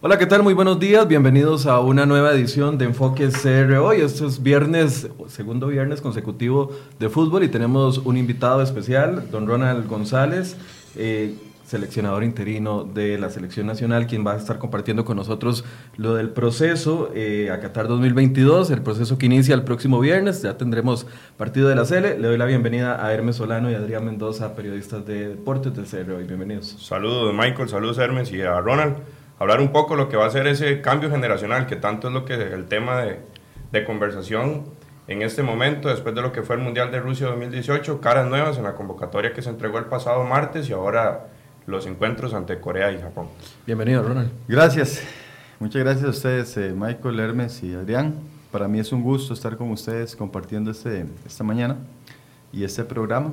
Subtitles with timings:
[0.00, 0.44] Hola, ¿qué tal?
[0.44, 1.08] Muy buenos días.
[1.08, 4.00] Bienvenidos a una nueva edición de Enfoque CR hoy.
[4.00, 6.70] Esto es viernes, segundo viernes consecutivo
[7.00, 10.56] de fútbol y tenemos un invitado especial, don Ronald González,
[10.94, 11.34] eh,
[11.66, 15.64] seleccionador interino de la selección nacional, quien va a estar compartiendo con nosotros
[15.96, 20.42] lo del proceso eh, a Qatar 2022, el proceso que inicia el próximo viernes.
[20.42, 22.20] Ya tendremos partido de la CL.
[22.20, 26.12] Le doy la bienvenida a Hermes Solano y Adrián Mendoza, periodistas de deportes del CR
[26.12, 26.22] hoy.
[26.22, 26.76] Bienvenidos.
[26.78, 27.68] Saludos, Michael.
[27.68, 28.94] Saludos, Hermes y a Ronald
[29.38, 32.24] hablar un poco lo que va a ser ese cambio generacional, que tanto es lo
[32.24, 33.20] que el tema de,
[33.72, 34.64] de conversación
[35.08, 38.58] en este momento, después de lo que fue el Mundial de Rusia 2018, caras nuevas
[38.58, 41.28] en la convocatoria que se entregó el pasado martes y ahora
[41.66, 43.28] los encuentros ante Corea y Japón.
[43.66, 44.30] Bienvenido, Ronald.
[44.46, 45.02] Gracias.
[45.60, 48.14] Muchas gracias a ustedes, eh, Michael, Hermes y Adrián.
[48.52, 51.76] Para mí es un gusto estar con ustedes compartiendo este, esta mañana
[52.52, 53.32] y este programa.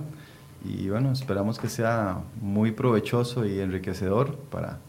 [0.64, 4.80] Y bueno, esperamos que sea muy provechoso y enriquecedor para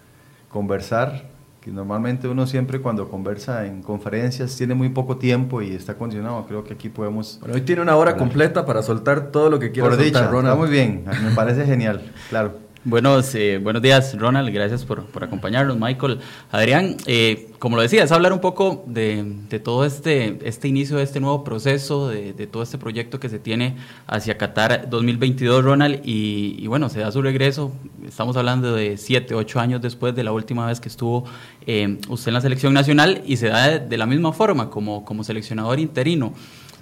[0.57, 1.25] conversar,
[1.61, 6.47] que normalmente uno siempre cuando conversa en conferencias tiene muy poco tiempo y está condicionado.
[6.47, 7.37] Creo que aquí podemos...
[7.41, 10.39] Bueno, hoy tiene una hora completa para soltar todo lo que quiera Por soltar, dicha,
[10.39, 12.66] Está muy bien, me parece genial, claro.
[12.89, 14.49] Buenos, eh, buenos días, Ronald.
[14.55, 16.21] Gracias por, por acompañarnos, Michael.
[16.53, 20.99] Adrián, eh, como lo decía, es hablar un poco de, de, todo este, este inicio
[20.99, 23.75] de este nuevo proceso, de, de, todo este proyecto que se tiene
[24.07, 26.01] hacia Qatar 2022, Ronald.
[26.05, 27.73] Y, y, bueno, se da su regreso.
[28.07, 31.25] Estamos hablando de siete, ocho años después de la última vez que estuvo
[31.67, 35.05] eh, usted en la selección nacional y se da de, de, la misma forma como,
[35.05, 36.35] como seleccionador interino.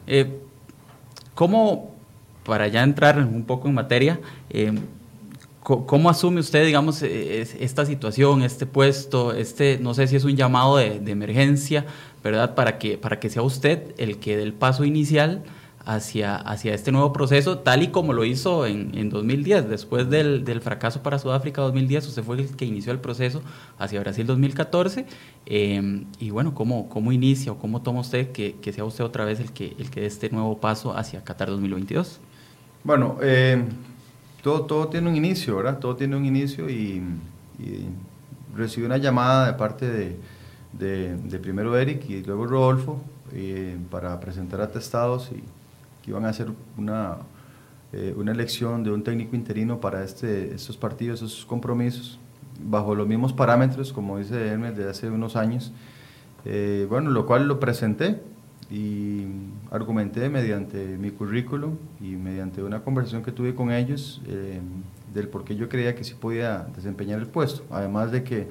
[0.07, 0.39] Eh,
[1.35, 1.95] ¿Cómo,
[2.45, 4.21] para ya entrar un poco en materia,
[5.65, 10.37] ¿Cómo asume usted, digamos, e, esta situación, este puesto, este, no sé si es un
[10.37, 11.87] llamado de, de, emergencia,
[12.23, 12.55] ¿verdad?
[12.55, 15.43] Para que, para que sea usted el que dé el paso inicial
[15.87, 20.45] hacia, hacia este nuevo proceso, tal y como lo hizo en, en 2010, después del,
[20.45, 23.41] del, fracaso para Sudáfrica 2010, usted fue el que inició el proceso
[23.79, 25.07] hacia Brasil 2014,
[25.47, 29.25] eh, y bueno, ¿cómo, ¿cómo inicia o cómo toma usted que, que, sea usted otra
[29.25, 32.21] vez el que, el que dé este nuevo paso hacia Qatar 2022?
[32.85, 33.65] Bueno, eh
[34.45, 35.79] todo, todo tiene un inicio, ¿verdad?
[35.79, 37.03] Todo tiene un inicio y,
[38.55, 40.17] recibí una llamada de parte
[40.73, 43.01] de, primero Eric y luego Rodolfo
[43.33, 45.43] eh, para presentar atestados y
[46.03, 47.17] que iban a hacer una,
[47.93, 52.21] eh, una elección de un técnico interino para este, estos partidos, esos compromisos,
[52.63, 55.73] bajo los mismos parámetros, como dice Hermes, de hace unos años.
[56.45, 58.21] Eh, bueno, lo cual lo presenté
[58.71, 59.27] y
[59.71, 64.61] argumenté mediante mi currículum y mediante una conversación que tuve con ellos eh,
[65.13, 67.65] del por qué yo creía que sí podía desempeñar el puesto.
[67.71, 68.49] Además de que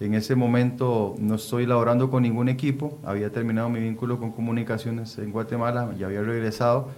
[0.00, 5.16] en ese momento no estoy laborando con ningún equipo, había terminado mi vínculo con comunicaciones
[5.18, 6.88] en Guatemala, ya había regresado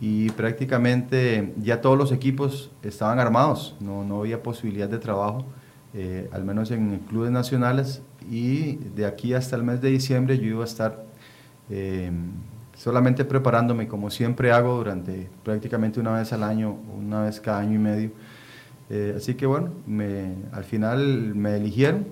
[0.00, 5.44] y prácticamente ya todos los equipos estaban armados, no, no había posibilidad de trabajo,
[5.94, 10.46] eh, al menos en clubes nacionales y de aquí hasta el mes de diciembre yo
[10.46, 11.11] iba a estar
[11.74, 12.10] eh,
[12.76, 17.76] solamente preparándome como siempre hago durante prácticamente una vez al año, una vez cada año
[17.76, 18.10] y medio.
[18.90, 19.70] Eh, así que bueno,
[20.52, 22.06] al final me eligieron,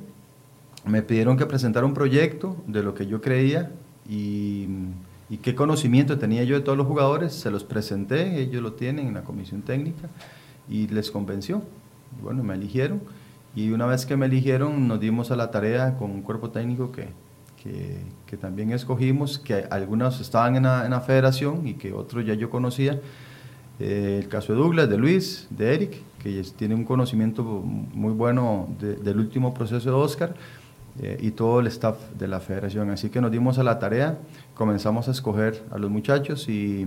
[0.86, 3.70] me pidieron que presentara un proyecto de lo que yo creía
[4.08, 4.66] y,
[5.28, 9.08] y, qué conocimiento tenía yo de todos los jugadores, se los presenté, ellos lo tienen
[9.08, 10.08] en la comisión técnica
[10.70, 11.62] y les convenció.
[12.22, 13.02] Bueno, me eligieron
[13.54, 16.92] y una vez que me eligieron nos dimos a la tarea con un cuerpo técnico
[16.92, 17.08] que,
[17.62, 23.00] que, también escogimos, que algunos estaban en la, federación y que otros ya yo conocía.
[23.78, 28.68] Eh, el caso de Douglas, de Luis, de Eric, que tiene un conocimiento muy bueno
[28.78, 30.34] de, del último proceso de Oscar,
[31.00, 32.90] eh, y todo el staff de la federación.
[32.90, 34.18] Así que nos dimos a la tarea,
[34.54, 36.86] comenzamos a escoger a los muchachos y,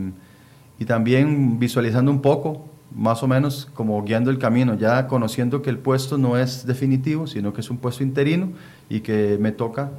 [0.78, 5.69] y también visualizando un poco más o menos como guiando el camino, ya conociendo que
[5.69, 8.51] el puesto no es definitivo, sino que es un puesto interino
[8.90, 9.90] y que me toca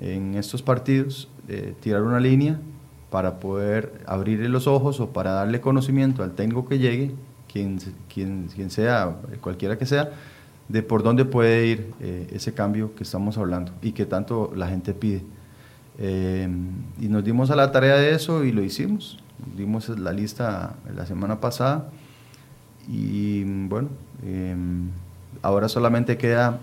[0.00, 2.58] en estos partidos eh, tirar una línea
[3.10, 7.12] para poder abrirle los ojos o para darle conocimiento al técnico que llegue,
[7.50, 7.78] quien,
[8.12, 10.10] quien, quien sea, cualquiera que sea,
[10.68, 14.68] de por dónde puede ir eh, ese cambio que estamos hablando y que tanto la
[14.68, 15.22] gente pide.
[15.98, 16.48] Eh,
[17.00, 19.18] y nos dimos a la tarea de eso y lo hicimos.
[19.56, 21.90] Dimos la lista la semana pasada
[22.88, 23.88] y bueno,
[24.24, 24.54] eh,
[25.42, 26.60] ahora solamente queda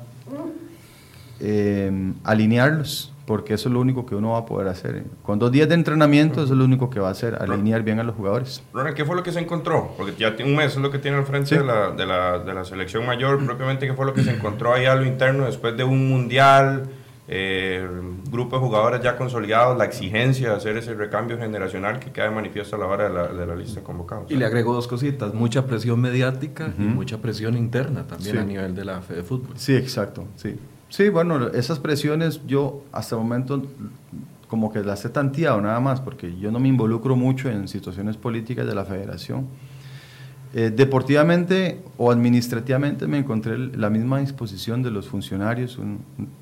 [1.39, 5.03] eh, alinearlos porque eso es lo único que uno va a poder hacer.
[5.21, 7.99] Con dos días de entrenamiento, eso es lo único que va a hacer, alinear bien
[7.99, 8.63] a los jugadores.
[8.73, 9.93] Ronald, ¿qué fue lo que se encontró?
[9.97, 11.55] Porque ya un mes es lo que tiene al frente sí.
[11.55, 14.73] de, la, de, la, de, la, selección mayor, propiamente, ¿qué fue lo que se encontró
[14.73, 16.83] ahí a lo interno después de un mundial?
[17.25, 17.87] Eh,
[18.29, 22.31] grupo de jugadores ya consolidados, la exigencia de hacer ese recambio generacional que queda de
[22.31, 24.29] manifiesto a la hora de la, de la lista de convocados.
[24.29, 26.83] Y le agrego dos cositas, mucha presión mediática uh -huh.
[26.83, 28.41] y mucha presión interna también sí.
[28.41, 29.53] a nivel de la Fede Fútbol.
[29.55, 30.59] Sí, exacto, sí.
[30.93, 33.63] Sí, bueno, esas presiones yo hasta el momento
[34.47, 38.15] como que las he tanteado nada más, porque yo no me involucro mucho en situaciones
[38.15, 39.47] políticas de la federación.
[40.53, 45.79] Eh, deportivamente o administrativamente me encontré la misma disposición de los funcionarios,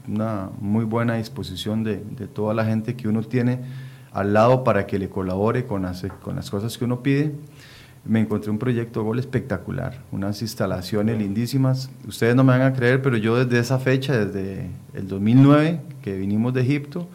[0.06, 3.62] una muy buena disposición de, de, toda la gente que uno tiene
[4.12, 7.34] al lado para que le colabore con las, con las cosas que uno pide.
[8.04, 11.92] Me encontré un proyecto gol espectacular, unas instalaciones lindísimas.
[12.08, 16.18] Ustedes no me van a creer, pero yo desde esa fecha, desde el 2009 que
[16.18, 17.08] vinimos de Egipto,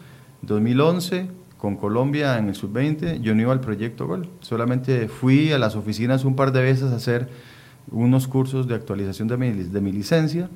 [0.43, 5.59] 2011 con Colombia en el sub-20, yo no iba al proyecto Gol, solamente fui a
[5.59, 7.27] las oficinas un par de veces a hacer
[7.91, 10.49] unos cursos de actualización de mi, de mi licencia,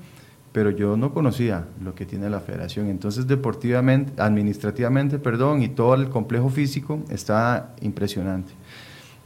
[0.51, 2.87] pero yo no conocía lo que tiene la federación.
[2.87, 8.51] Entonces, deportivamente, administrativamente, perdón, y todo el complejo físico está impresionante.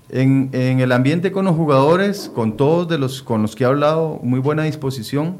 [0.09, 3.67] En, en, el ambiente con los jugadores, con todos de los, con los que he
[3.67, 5.37] hablado, muy buena disposición,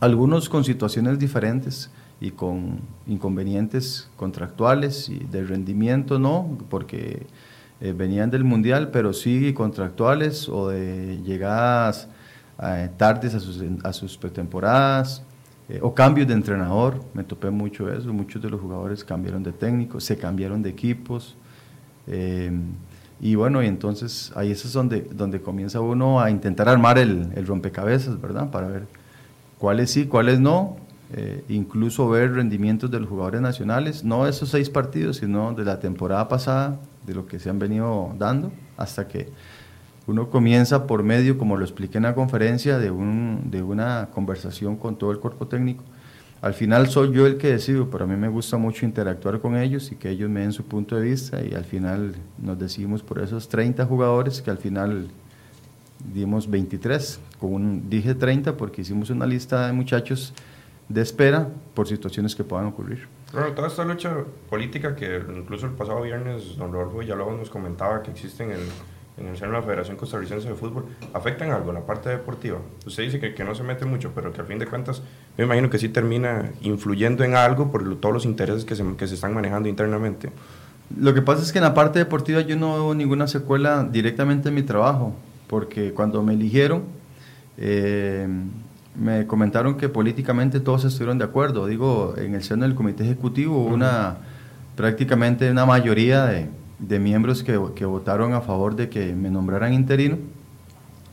[0.00, 1.90] algunos con situaciones diferentes
[2.20, 7.26] y con inconvenientes contractuales y de rendimiento no, porque
[7.80, 12.08] eh, venían del mundial, pero sí contractuales o de llegadas
[12.62, 15.22] eh, tardes a sus, a sus pretemporadas
[15.68, 17.02] eh, o cambios de entrenador.
[17.12, 21.36] Me topé mucho eso, muchos de los jugadores cambiaron de técnico, se cambiaron de equipos.
[23.20, 27.46] Y bueno, y entonces ahí es donde, donde comienza uno a intentar armar el, el
[27.46, 28.50] rompecabezas, ¿verdad?
[28.50, 28.86] Para ver
[29.58, 30.76] cuáles sí, cuáles no,
[31.12, 35.78] eh, incluso ver rendimientos de los jugadores nacionales, no esos seis partidos, sino de la
[35.78, 39.28] temporada pasada, de lo que se han venido dando, hasta que
[40.06, 44.76] uno comienza por medio, como lo expliqué en la conferencia, de, un, de una conversación
[44.76, 45.84] con todo el cuerpo técnico.
[46.42, 49.56] Al final soy yo el que decido, pero a mí me gusta mucho interactuar con
[49.56, 53.02] ellos y que ellos me den su punto de vista y al final nos decidimos
[53.02, 55.08] por esos 30 jugadores que al final
[56.12, 60.34] dimos 23, con un, dije 30 porque hicimos una lista de muchachos
[60.88, 63.08] de espera por situaciones que puedan ocurrir.
[63.32, 64.14] Bueno, toda esta lucha
[64.48, 68.60] política que incluso el pasado viernes don Rodolfo Villalobos nos comentaba que existe en el,
[69.18, 72.58] en el seno de la Federación Costarricense de Fútbol, ¿afectan algo la parte deportiva?
[72.86, 75.02] Usted dice que, que, no se mete mucho, pero que al fin de cuentas
[75.38, 79.06] me imagino que sí termina influyendo en algo por todos los intereses que se, que
[79.06, 80.30] se están manejando internamente.
[80.94, 84.50] Lo que pasa es que en la parte deportiva yo no veo ninguna secuela directamente
[84.50, 85.14] en mi trabajo,
[85.46, 86.84] porque cuando me eligieron,
[87.56, 88.28] eh,
[88.94, 91.66] me comentaron que políticamente todos estuvieron de acuerdo.
[91.66, 94.18] Digo, en el seno del comité ejecutivo hubo una,
[94.76, 96.46] prácticamente una mayoría de,
[96.78, 100.18] de miembros que, que, votaron a favor de que me nombraran interino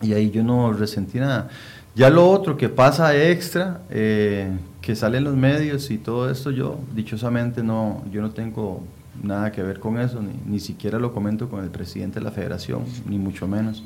[0.01, 1.49] y ahí yo no resentí nada.
[1.95, 4.51] Ya lo otro que pasa extra, eh,
[4.81, 8.83] que sale en los medios y todo esto, yo dichosamente no, yo no tengo
[9.21, 12.31] nada que ver con eso, ni, ni siquiera lo comento con el presidente de la
[12.31, 13.83] federación, ni mucho menos.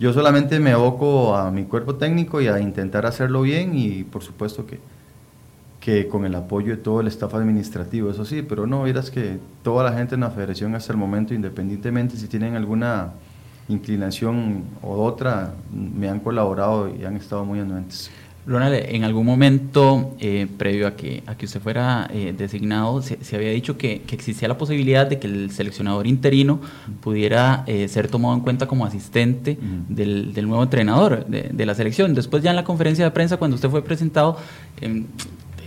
[0.00, 4.22] Yo solamente me aboco a mi cuerpo técnico y a intentar hacerlo bien y por
[4.22, 4.80] supuesto que,
[5.88, 9.38] que con el apoyo de todo el staff administrativo, eso sí, pero no, verás que
[9.62, 13.14] toda la gente en la federación hasta el momento, independientemente si tienen alguna
[13.70, 18.10] inclinación o otra, me han colaborado y han estado muy anuentes.
[18.46, 23.16] Ronald, en algún momento, eh, previo a que, a que usted fuera eh, designado, se,
[23.34, 26.60] había dicho que, que, existía la posibilidad de que el seleccionador interino
[27.00, 31.74] pudiera eh, ser tomado en cuenta como asistente del, del, nuevo entrenador de, de, la
[31.74, 32.14] selección.
[32.14, 34.36] Después ya en la conferencia de prensa, cuando usted fue presentado,
[34.82, 35.06] em,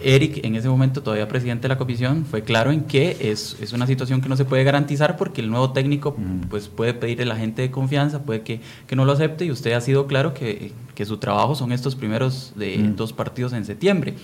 [0.03, 3.73] Eric, en ese momento todavía presidente de la comisión, fue claro en que es, es
[3.73, 6.15] una situación que no se puede garantizar porque el nuevo técnico
[6.49, 9.51] pues, puede pedirle a la gente de confianza, puede que, que, no lo acepte y
[9.51, 13.65] usted ha sido claro que, que su trabajo son estos primeros de dos partidos en
[13.65, 14.15] septiembre.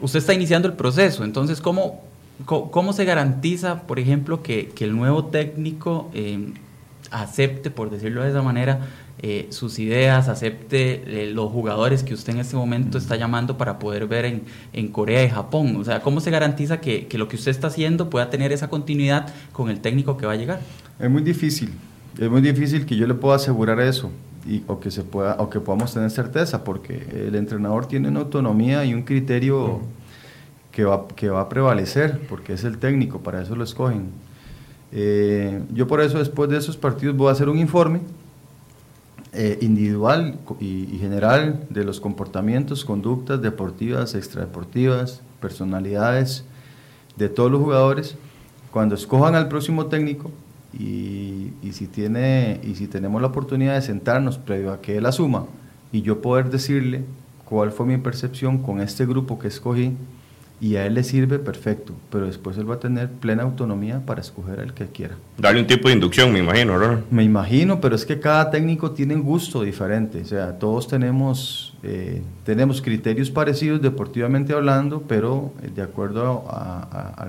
[0.00, 2.04] Usted está iniciando el proceso, entonces, ¿cómo,
[2.44, 6.52] cómo, se garantiza, por ejemplo, que, que el nuevo técnico eh,
[7.10, 8.86] acepte, por decirlo de esa manera,
[9.20, 13.80] eh, sus ideas, acepte eh, los jugadores que usted en este momento está llamando para
[13.80, 15.74] poder ver en, en Corea y Japón.
[15.76, 18.68] O sea, ¿cómo se garantiza que, que, lo que usted está haciendo pueda tener esa
[18.68, 20.60] continuidad con el técnico que va a llegar?
[21.00, 21.72] Es muy difícil,
[22.16, 24.10] es muy difícil que yo le pueda asegurar eso.
[24.46, 28.20] Y, o, que se pueda, o que podamos tener certeza, porque el entrenador tiene una
[28.20, 29.80] autonomía y un criterio
[30.70, 34.10] que, va, que va a prevalecer, porque es el técnico, para eso lo escogen.
[34.92, 38.00] Eh, yo por eso después de esos partidos voy a hacer un informe
[39.32, 46.44] eh, individual y, general de los comportamientos, conductas deportivas, extradeportivas, personalidades
[47.16, 48.16] de todos los jugadores,
[48.70, 50.30] cuando escojan al próximo técnico
[50.72, 55.06] y, y, si tiene, y si tenemos la oportunidad de sentarnos previo a que él
[55.06, 55.46] asuma
[55.92, 57.04] y yo poder decirle
[57.44, 59.94] cuál fue mi percepción con este grupo que escogí,
[60.60, 64.20] y a él le sirve perfecto, pero después él va a tener plena autonomía para
[64.20, 65.16] escoger el que quiera.
[65.36, 67.02] Darle un tipo de inducción, me imagino, ¿no?
[67.10, 71.76] Me imagino, pero es que cada técnico tiene un gusto diferente, o sea, todos tenemos
[71.84, 77.28] eh, tenemos criterios parecidos deportivamente hablando, pero eh, de acuerdo a,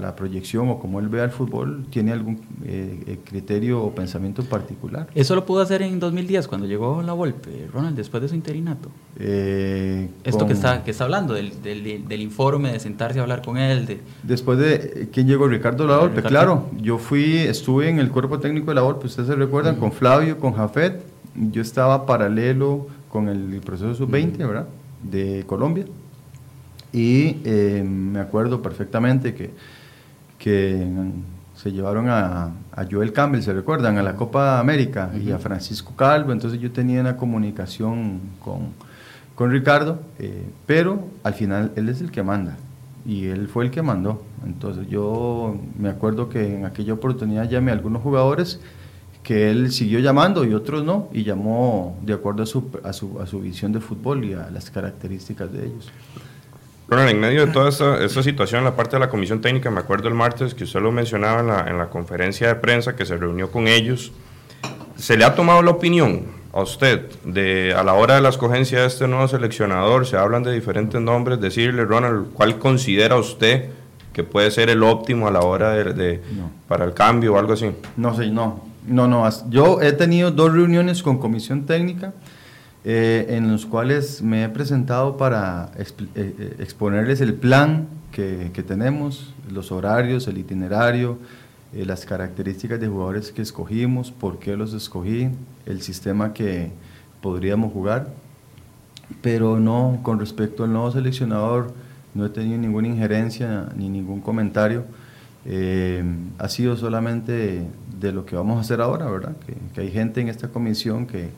[0.00, 5.08] la proyección o como él ve al fútbol, tiene algún eh, criterio o pensamiento particular.
[5.14, 8.90] ¿Eso lo pudo hacer en 2010 cuando llegó la Volpe, Ronald, después de su interinato?
[9.18, 13.86] Esto que, está, que está hablando, del, del, informe, de sentarse a hablar con él.
[13.86, 14.00] De...
[14.22, 15.48] Después de, ¿quién llegó?
[15.48, 16.68] Ricardo La Volpe, claro.
[16.80, 20.38] Yo fui, estuve en el cuerpo técnico de La Volpe, ustedes se recuerdan, con Flavio,
[20.38, 21.02] con Jafet,
[21.34, 24.66] yo estaba paralelo con el proceso sub-20, ¿verdad?
[25.02, 25.84] De Colombia.
[26.92, 29.50] Y eh, me acuerdo perfectamente que,
[30.38, 30.86] que
[31.54, 32.52] se llevaron a,
[32.90, 33.98] Joel Campbell, ¿se recuerdan?
[33.98, 36.32] A la Copa América y a Francisco Calvo.
[36.32, 38.70] Entonces yo tenía una comunicación con,
[39.34, 42.56] con Ricardo, eh, pero al final él es el que manda.
[43.04, 44.22] Y él fue el que mandó.
[44.44, 48.60] Entonces yo me acuerdo que en aquella oportunidad llamé a algunos jugadores
[49.22, 53.20] que él siguió llamando y otros no, y llamó de acuerdo a su, a su,
[53.20, 55.90] a su visión de fútbol y a las características de ellos.
[56.88, 59.78] Bueno, en medio de toda esta, esta, situación, la parte de la comisión técnica, me
[59.78, 63.06] acuerdo el martes que usted lo mencionaba en la, en la conferencia de prensa que
[63.06, 64.10] se reunió con ellos,
[64.96, 68.80] ¿se le ha tomado la opinión a usted de a la hora de la escogencia
[68.80, 70.04] de este nuevo seleccionador?
[70.04, 73.70] Se hablan de diferentes nombres, decirle, Ronald, ¿cuál considera usted
[74.12, 76.20] que puede ser el óptimo a la hora de,
[76.66, 77.70] para el cambio o algo así?
[77.96, 82.12] No sé, no, no, no, yo he tenido dos reuniones con comisión técnica
[82.82, 89.32] eh, en los cuales me he presentado para eh, eh, exponerles el plan que, tenemos,
[89.50, 91.18] los horarios, el itinerario,
[91.72, 95.30] las características de jugadores que escogimos, por qué los escogí,
[95.64, 96.70] el sistema que
[97.22, 98.08] podríamos jugar,
[99.22, 101.72] pero no, con respecto al nuevo seleccionador,
[102.12, 104.84] no he tenido ninguna injerencia ni ningún comentario.
[106.38, 107.66] ha sido solamente
[108.00, 109.36] de lo que vamos a hacer ahora, ¿verdad?
[109.74, 111.30] Que, hay gente en esta comisión que,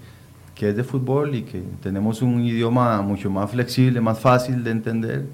[0.54, 4.70] que, es de fútbol y que tenemos un idioma mucho más flexible, más fácil de
[4.70, 5.26] entender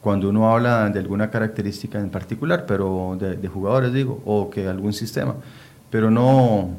[0.00, 4.92] cuando uno habla de alguna característica en particular, pero de, jugadores digo, o que algún
[4.92, 5.34] sistema.
[5.90, 6.70] Pero no,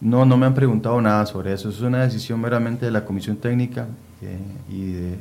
[0.00, 1.68] no, no me han preguntado nada sobre eso.
[1.68, 3.86] Es una decisión meramente de la comisión técnica
[4.20, 5.16] eh, y, de,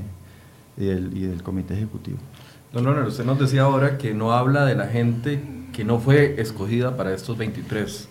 [1.13, 2.17] y, del, comité ejecutivo.
[2.71, 5.39] Don Leonard, usted nos decía ahora que no habla de la gente
[5.73, 8.07] que no fue escogida para estos 23,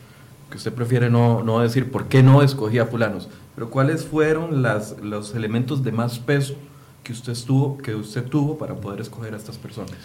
[0.51, 4.61] que usted prefiere no, no decir por qué no escogía a fulanos, pero cuáles fueron
[4.61, 6.55] las, los elementos de más peso
[7.03, 9.97] que usted, estuvo, que usted tuvo para poder escoger a estas personas,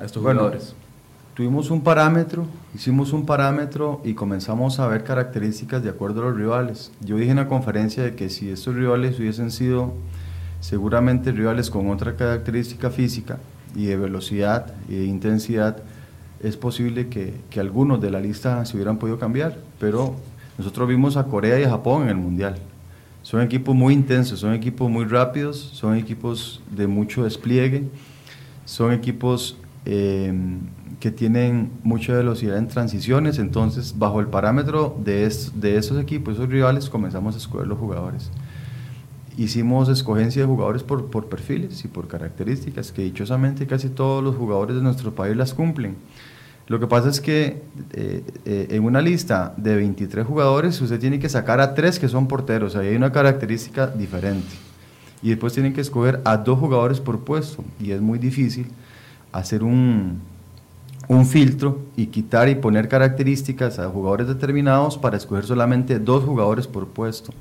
[0.00, 0.74] a estos jugadores.
[1.34, 6.36] Tuvimos un parámetro, hicimos un parámetro y comenzamos a ver características de acuerdo a los
[6.36, 6.90] rivales.
[7.00, 9.92] Yo dije en la conferencia de que si estos rivales hubiesen sido
[10.60, 13.38] seguramente rivales con otra característica física,
[13.74, 15.78] y de velocidad y de intensidad,
[16.42, 20.14] es posible que, algunos de la lista se hubieran podido cambiar, pero
[20.56, 22.56] nosotros vimos a Corea y a Japón en el Mundial.
[23.22, 27.84] Son equipos muy intensos, son equipos muy rápidos, son equipos de mucho despliegue,
[28.64, 30.32] son equipos eh,
[31.00, 36.48] que tienen mucha velocidad en transiciones, entonces bajo el parámetro de, de esos equipos, esos
[36.48, 38.30] rivales, comenzamos a escoger los jugadores
[39.38, 44.36] hicimos escogencia de jugadores por, por, perfiles y por características, que dichosamente casi todos los
[44.36, 45.96] jugadores de nuestro país las cumplen.
[46.66, 51.18] Lo que pasa es que eh, eh, en una lista de 23 jugadores usted tiene
[51.18, 54.48] que sacar a tres que son porteros, ahí hay una característica diferente.
[55.22, 58.66] Y después tienen que escoger a dos jugadores por puesto, y es muy difícil
[59.32, 60.20] hacer un,
[61.08, 66.66] un filtro y quitar y poner características a jugadores determinados para escoger solamente dos jugadores
[66.66, 67.32] por puesto.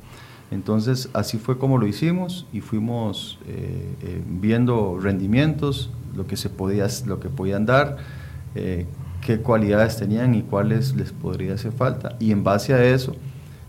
[0.49, 6.49] Entonces así fue como lo hicimos y fuimos eh, eh, viendo rendimientos, lo que, se
[6.49, 7.97] podía, lo que podían dar,
[8.55, 8.85] eh,
[9.21, 12.15] qué cualidades tenían y cuáles les podría hacer falta.
[12.19, 13.15] Y en base a eso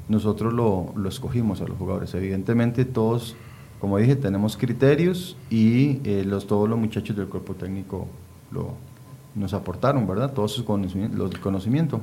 [0.09, 2.15] nosotros lo, escogimos a los jugadores.
[2.15, 3.35] Evidentemente todos,
[3.81, 8.07] como dije, tenemos criterios y los, todos los muchachos del cuerpo técnico
[8.53, 8.75] lo,
[9.35, 10.33] nos aportaron, ¿verdad?
[10.33, 11.39] Todos sus conocimientos.
[11.41, 12.01] Conocimiento.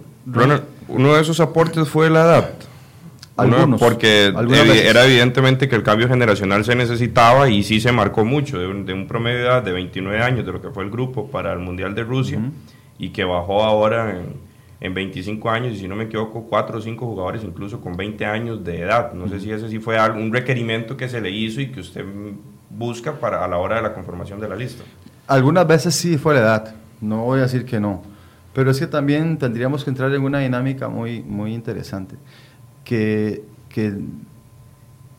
[0.89, 2.49] uno de esos aportes fue la edad.
[3.37, 8.59] Algunos, porque era evidentemente que el cambio generacional se necesitaba y sí se marcó mucho,
[8.59, 11.51] de un, promedio de edad de 29 años de lo que fue el grupo para
[11.51, 12.39] el Mundial de Rusia
[12.97, 14.17] y que bajó ahora
[14.79, 18.23] en, 25 años y si no me equivoco 4 o 5 jugadores incluso con 20
[18.25, 19.13] años de edad.
[19.13, 22.05] No sé si ese sí fue un requerimiento que se le hizo y que usted
[22.69, 24.83] busca para a la hora de la conformación de la lista.
[25.25, 28.03] Algunas veces sí fue la edad, no voy a decir que no,
[28.53, 32.15] pero es que también tendríamos que entrar en una dinámica muy, muy interesante
[32.85, 33.43] que,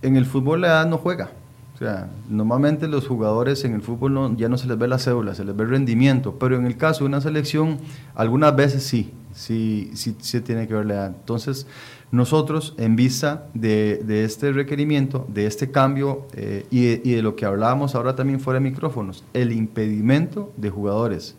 [0.03, 1.31] en el fútbol la edad no juega.
[1.75, 5.35] O sea, normalmente los jugadores en el fútbol ya no se les ve la cédula,
[5.35, 7.79] se les ve el rendimiento, pero en el caso de una selección,
[8.15, 11.07] algunas veces sí, sí, sí, sí tiene que ver la edad.
[11.09, 11.67] Entonces,
[12.11, 17.37] nosotros, en vista de, este requerimiento, de este cambio eh, y, de, y, de, lo
[17.37, 21.37] que hablábamos ahora también fuera de micrófonos, el impedimento de jugadores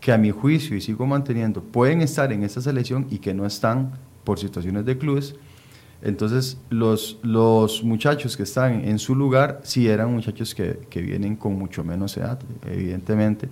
[0.00, 3.46] que a mi juicio, y sigo manteniendo, pueden estar en esta selección y que no
[3.46, 3.92] están
[4.24, 5.36] por situaciones de clubes,
[6.04, 11.36] entonces los, los muchachos que están en su lugar sí eran muchachos que, que vienen
[11.36, 13.48] con mucho menos edad, evidentemente.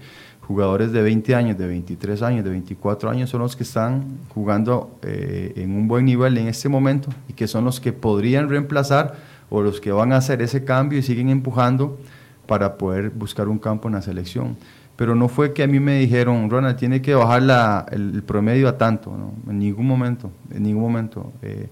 [0.46, 4.98] Jugadores de 20 años, de 23 años, de 24 años son los que están jugando
[5.02, 9.14] eh, en un buen nivel en este momento y que son los que podrían reemplazar
[9.50, 11.98] o los que van a hacer ese cambio y siguen empujando
[12.46, 14.56] para poder buscar un campo en la selección
[14.96, 18.68] pero no fue que a mí me dijeron, Ronald, tiene que bajar la, el, promedio
[18.68, 19.32] a tanto, ¿no?
[19.50, 21.32] en ningún momento, en ningún momento.
[21.42, 21.68] Eh,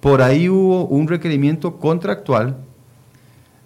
[0.00, 2.56] por ahí hubo un requerimiento contractual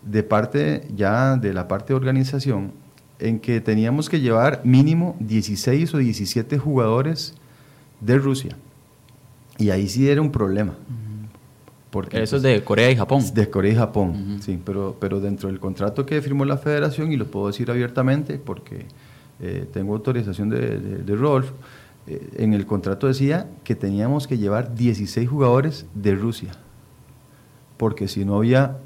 [0.03, 2.73] de parte ya de la parte de organización
[3.19, 7.35] en que teníamos que llevar mínimo 16 o 17 jugadores
[8.01, 8.57] de Rusia.
[9.59, 10.75] Y ahí sí era un problema.
[11.91, 13.23] Porque, Eso es de Corea y Japón.
[13.35, 17.17] De Corea y Japón, sí, pero, pero dentro del contrato que firmó la federación, y
[17.17, 18.87] lo puedo decir abiertamente porque
[19.41, 21.51] eh, tengo autorización de, de, Rolf,
[22.07, 26.53] eh, en el contrato decía que teníamos que llevar 16 jugadores de Rusia,
[27.77, 28.79] porque si no había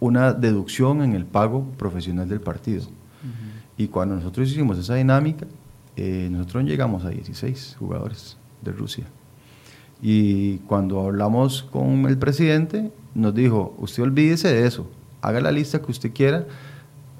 [0.00, 2.84] una deducción en el pago profesional del partido.
[3.76, 5.46] Y cuando nosotros hicimos esa dinámica,
[5.96, 9.04] eh, nosotros llegamos a 16 jugadores de Rusia.
[10.02, 14.90] Y cuando hablamos con el presidente, nos dijo, usted olvídese de eso,
[15.20, 16.46] haga la lista que usted quiera,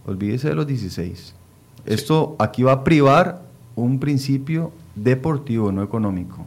[0.07, 1.35] olvídese de los 16.
[1.85, 3.43] Esto aquí va a privar
[3.77, 6.47] un principio deportivo, no económico.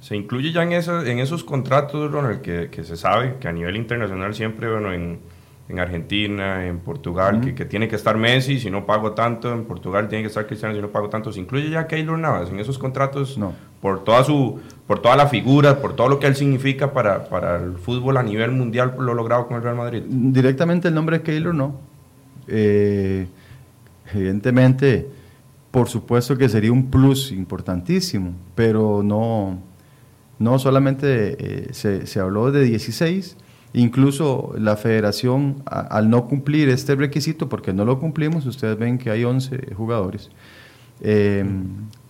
[0.00, 3.76] Se incluye ya en, en esos contratos, Ronald, que, que, se sabe que a nivel
[3.76, 5.20] internacional siempre, bueno, en,
[5.68, 9.64] en Argentina, en Portugal, que, que, tiene que estar Messi, si no pago tanto, en
[9.64, 11.32] Portugal tiene que estar Cristiano, si no pago tanto.
[11.32, 13.38] ¿Se incluye ya Keylor Navas en esos contratos?
[13.38, 13.54] No.
[13.80, 17.56] Por toda, su, por toda la figura, por todo lo que él significa para, para
[17.56, 20.02] el fútbol a nivel mundial, por lo logrado con el Real Madrid.
[20.06, 21.76] Directamente el nombre de Keylor no.
[22.48, 23.28] Eh,
[24.12, 25.08] evidentemente,
[25.72, 29.58] por supuesto que sería un plus importantísimo, pero no,
[30.38, 33.36] no solamente eh, se, se habló de 16,
[33.74, 39.10] Incluso la federación, al no cumplir este requisito, porque no lo cumplimos, ustedes ven que
[39.10, 40.30] hay 11 jugadores,
[41.00, 41.42] eh,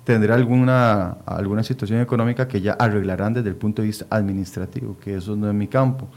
[0.02, 5.14] tendrá alguna, alguna situación económica que ya arreglarán desde el punto de vista administrativo, que
[5.14, 6.08] eso no es mi campo.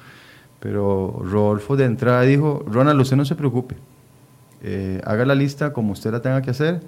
[0.59, 3.75] Pero Rodolfo de entrada dijo, Ronald, usted no se preocupe,
[4.63, 6.81] eh, haga la lista como usted la tenga que hacer,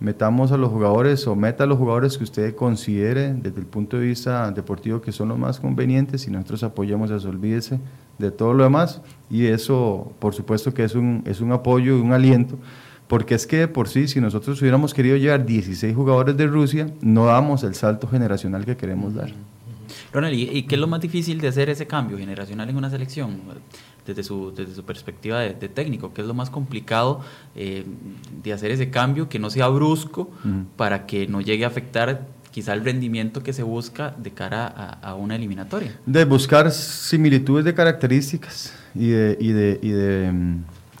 [0.00, 3.98] metamos a los jugadores o meta a los jugadores que usted considere desde el punto
[3.98, 7.80] de vista deportivo que son los más convenientes y nosotros apoyamos a eso, olvídese
[8.18, 12.00] de todo lo demás y eso por supuesto que es un, es un apoyo y
[12.00, 12.56] un aliento
[13.08, 17.24] porque es que por sí, si nosotros hubiéramos querido llevar 16 jugadores de Rusia, no
[17.24, 19.32] damos el salto generacional que queremos dar.
[20.12, 23.40] Ronald, ¿y qué es lo más difícil de hacer ese cambio generacional en una selección?
[24.08, 27.20] Desde su, desde su perspectiva de, técnico, que es lo más complicado
[27.54, 27.84] eh,
[28.42, 30.30] de hacer ese cambio, que no sea brusco
[30.76, 35.14] para que no llegue a afectar quizá el rendimiento que se busca de cara a,
[35.14, 36.00] una eliminatoria.
[36.06, 40.32] De buscar similitudes de características y de, y de, y de,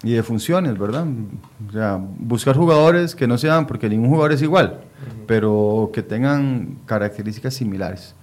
[0.02, 1.06] y de funciones, ¿verdad?
[1.66, 4.80] O sea, buscar jugadores que no sean, porque ningún jugador es igual,
[5.26, 8.14] pero que tengan características similares,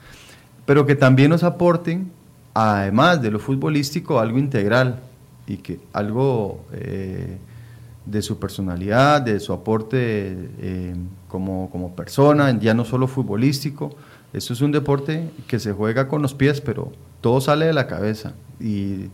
[0.68, 2.12] pero que también nos aporten
[2.56, 5.02] además de lo futbolístico, algo integral
[5.46, 7.38] y que algo eh,
[8.06, 10.96] de su personalidad, de su aporte eh,
[11.28, 13.96] como, como, persona, ya no solo futbolístico.
[14.32, 17.88] Esto es un deporte que se juega con los pies, pero todo sale de la
[17.88, 18.34] cabeza.
[18.60, 19.08] Y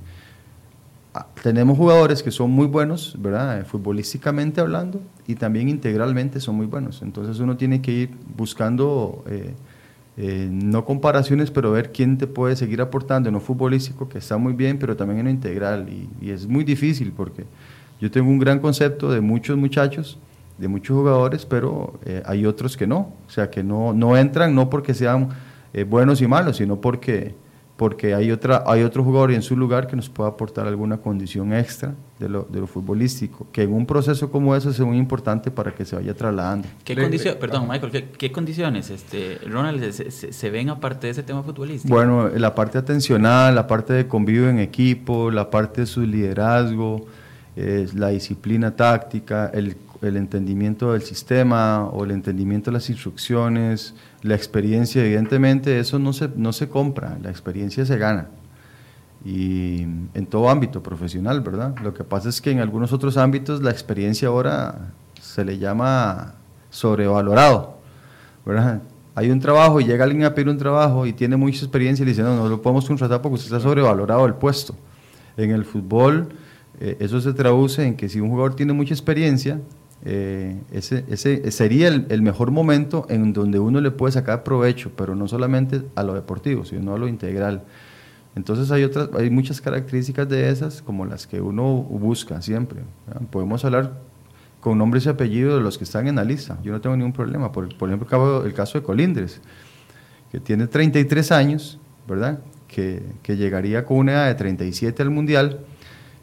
[1.15, 3.65] ah, tenemos jugadores que son muy buenos, ¿verdad?
[3.65, 7.01] Futbolísticamente hablando, y también integralmente son muy buenos.
[7.01, 9.23] Entonces uno tiene que ir buscando...
[9.27, 9.55] Eh,
[10.23, 14.37] eh, no comparaciones, pero ver quién te puede seguir aportando en lo futbolístico, que está
[14.37, 15.89] muy bien, pero también en lo integral.
[15.89, 17.45] Y, es muy difícil porque
[17.99, 20.19] yo tengo un gran concepto de muchos muchachos,
[20.59, 23.15] de muchos jugadores, pero eh, hay otros que no.
[23.25, 25.29] O sea, que no, no entran no porque sean
[25.73, 27.33] eh, buenos y malos, sino porque
[27.81, 31.51] porque hay, otra, hay otro jugador en su lugar que nos pueda aportar alguna condición
[31.51, 35.49] extra de lo, de lo futbolístico, que en un proceso como ese es muy importante
[35.49, 36.67] para que se vaya trasladando.
[36.83, 41.91] ¿Qué condiciones, perdón Michael, ¿qué, condiciones, este, Ronald, se, ven aparte de ese tema futbolístico?
[41.91, 47.07] Bueno, la parte atencional, la parte de convivio en equipo, la parte de su liderazgo,
[47.55, 53.93] eh, la disciplina táctica, el el entendimiento del sistema o el entendimiento de las instrucciones,
[54.23, 58.29] la experiencia, evidentemente eso no se, no se compra, la experiencia se gana.
[59.23, 61.75] Y en todo ámbito profesional, ¿verdad?
[61.83, 66.33] Lo que pasa es que en algunos otros ámbitos la experiencia ahora se le llama
[66.71, 67.77] sobrevalorado,
[68.45, 68.81] ¿verdad?
[69.13, 72.05] hay un trabajo y llega alguien a pedir un trabajo y tiene mucha experiencia y
[72.05, 74.75] le dice, no, no lo podemos contratar porque usted está sobrevalorado el puesto.
[75.37, 76.29] En el fútbol,
[76.79, 79.59] eh, eso se traduce en que si un jugador tiene mucha experiencia,
[80.03, 84.91] eh, ese, ese, sería el, el, mejor momento en donde uno le puede sacar provecho,
[84.95, 87.63] pero no solamente a lo deportivo, sino a lo integral.
[88.35, 92.81] Entonces hay, otras, hay muchas características de esas como las que uno busca siempre.
[93.29, 93.99] Podemos hablar
[94.59, 96.57] con nombres y apellidos de los que están en la lista.
[96.63, 97.51] Yo no tengo ningún problema.
[97.51, 99.41] Por, por ejemplo, el caso de Colindres,
[100.31, 102.39] que tiene 33 años, ¿verdad?
[102.67, 105.59] Que, que llegaría con una edad de 37 al Mundial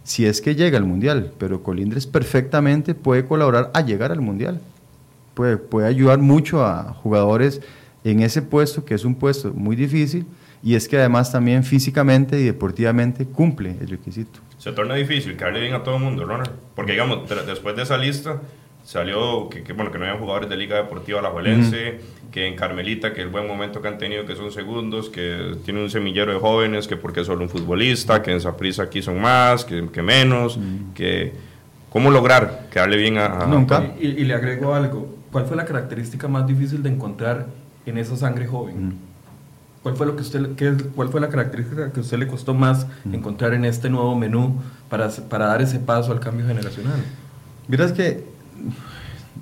[0.09, 4.59] si es que llega al Mundial, pero Colindres perfectamente puede colaborar a llegar al Mundial.
[5.35, 7.61] Puede, puede ayudar mucho a jugadores
[8.05, 10.25] en ese puesto, que es un puesto muy difícil,
[10.63, 14.41] y es que además también físicamente y deportivamente cumple el requisito.
[14.57, 17.99] Se torna difícil caerle bien a todo el mundo, Ronald, porque digamos, después de esa
[17.99, 18.41] lista
[18.87, 23.13] salió que, bueno, que no habían jugadores de Liga Deportiva La Juelense, que en Carmelita,
[23.15, 26.39] que el buen momento que han tenido, que son segundos, que tiene un semillero de
[26.39, 30.03] jóvenes, que porque es solo un futbolista, que en Saprissa aquí son más, que, que
[30.03, 30.59] menos,
[30.95, 31.33] que
[31.91, 33.47] cómo lograr quedarle bien a...
[33.47, 33.95] Nunca.
[33.99, 37.47] Y, y, le agrego algo, ¿cuál fue la característica más difícil de encontrar
[37.87, 38.99] en esa sangre joven?
[39.83, 42.53] ¿Cuál fue, lo que usted, qué, ¿Cuál fue la característica que a usted le costó
[42.53, 44.61] más encontrar en este nuevo menú
[44.91, 47.01] para, para dar ese paso al cambio generacional?
[47.69, 48.25] Miras que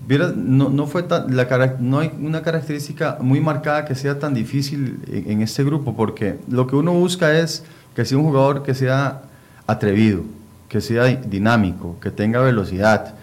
[0.08, 5.42] no, no, fue la, no hay una característica muy marcada que sea tan difícil en,
[5.42, 9.22] este grupo, porque lo que uno busca es que sea un jugador que sea
[9.66, 10.22] atrevido,
[10.68, 13.14] que sea dinámico, que tenga velocidad,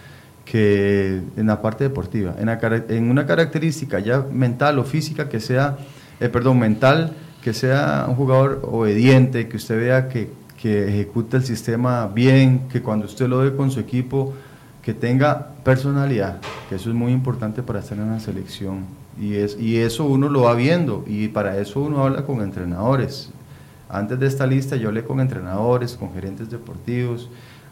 [0.46, 2.50] que en la parte deportiva, en,
[2.90, 5.78] en una característica ya mental o física que sea,
[6.20, 10.30] eh, perdón, mental, que sea un jugador obediente, que usted vea que,
[10.62, 14.34] que ejecuta el sistema bien, que cuando usted lo ve con su equipo,
[14.84, 18.86] que tenga personalidad, que eso es muy importante para estar en la selección.
[19.20, 23.30] Y, es, y eso uno lo va viendo y para eso uno habla con entrenadores.
[23.90, 27.30] Antes de esta lista yo hablé con entrenadores, con gerentes deportivos,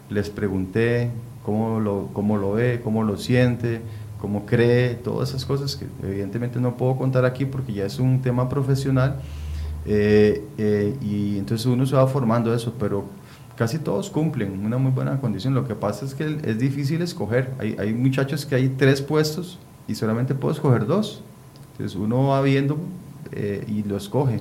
[0.08, 1.10] les pregunté
[1.44, 3.82] cómo lo, cómo lo ve, cómo lo siente,
[4.18, 8.22] cómo cree, todas esas cosas que evidentemente no puedo contar aquí porque ya es un
[8.22, 9.16] tema profesional.
[9.84, 13.04] Eh, eh, y entonces uno se va formando eso, pero
[13.62, 15.54] casi todos cumplen una muy buena condición.
[15.54, 17.50] Lo que pasa es que es difícil escoger.
[17.60, 21.22] Hay, hay muchachos que hay tres puestos y solamente puedo escoger dos.
[21.70, 22.76] Entonces uno va viendo
[23.30, 24.40] eh, y lo escoge.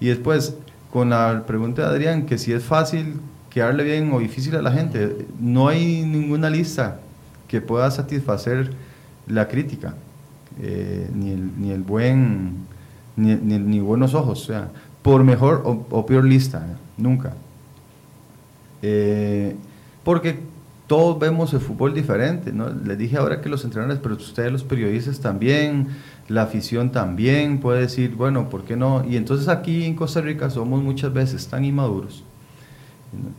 [0.00, 0.56] Y después,
[0.90, 4.72] con la pregunta de Adrián, que si es fácil quedarle bien o difícil a la
[4.72, 7.00] gente, no hay ninguna lista
[7.46, 8.70] que pueda satisfacer
[9.26, 9.94] la crítica,
[10.62, 12.64] eh, ni, el, ni, el, buen,
[13.14, 14.44] ni, ni, buenos ojos.
[14.46, 14.70] Sea,
[15.02, 17.34] por mejor o peor lista, nunca.
[18.86, 19.56] Eh,
[20.04, 20.40] porque
[20.86, 22.68] todos vemos el fútbol diferente, ¿no?
[22.68, 25.88] Les dije ahora que los entrenadores, pero ustedes los periodistas también,
[26.28, 29.02] la afición también puede decir, bueno, ¿por qué no?
[29.08, 32.24] Y entonces aquí en Costa Rica somos muchas veces tan inmaduros,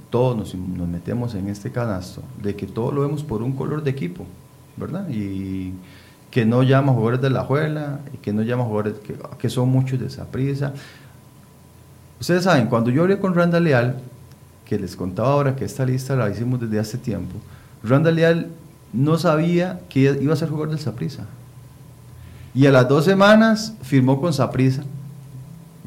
[0.10, 3.84] todos nos, nos metemos en este canasto, de que todo lo vemos por un color
[3.84, 4.26] de equipo,
[4.78, 5.08] ¿verdad?
[5.10, 5.74] Y
[6.32, 9.70] que no llama jugadores de la juela, y que no llama jugadores que, que son
[9.70, 10.74] muchos de esa prisa.
[12.20, 14.02] Ustedes saben, cuando yo hablé con Randa Leal,
[14.66, 17.36] que les contaba ahora que esta lista la hicimos desde hace tiempo,
[17.84, 18.48] Randall Leal
[18.94, 21.26] no sabía que iba a ser jugador del Saprissa.
[22.54, 24.84] Y a las dos semanas firmó con Saprissa.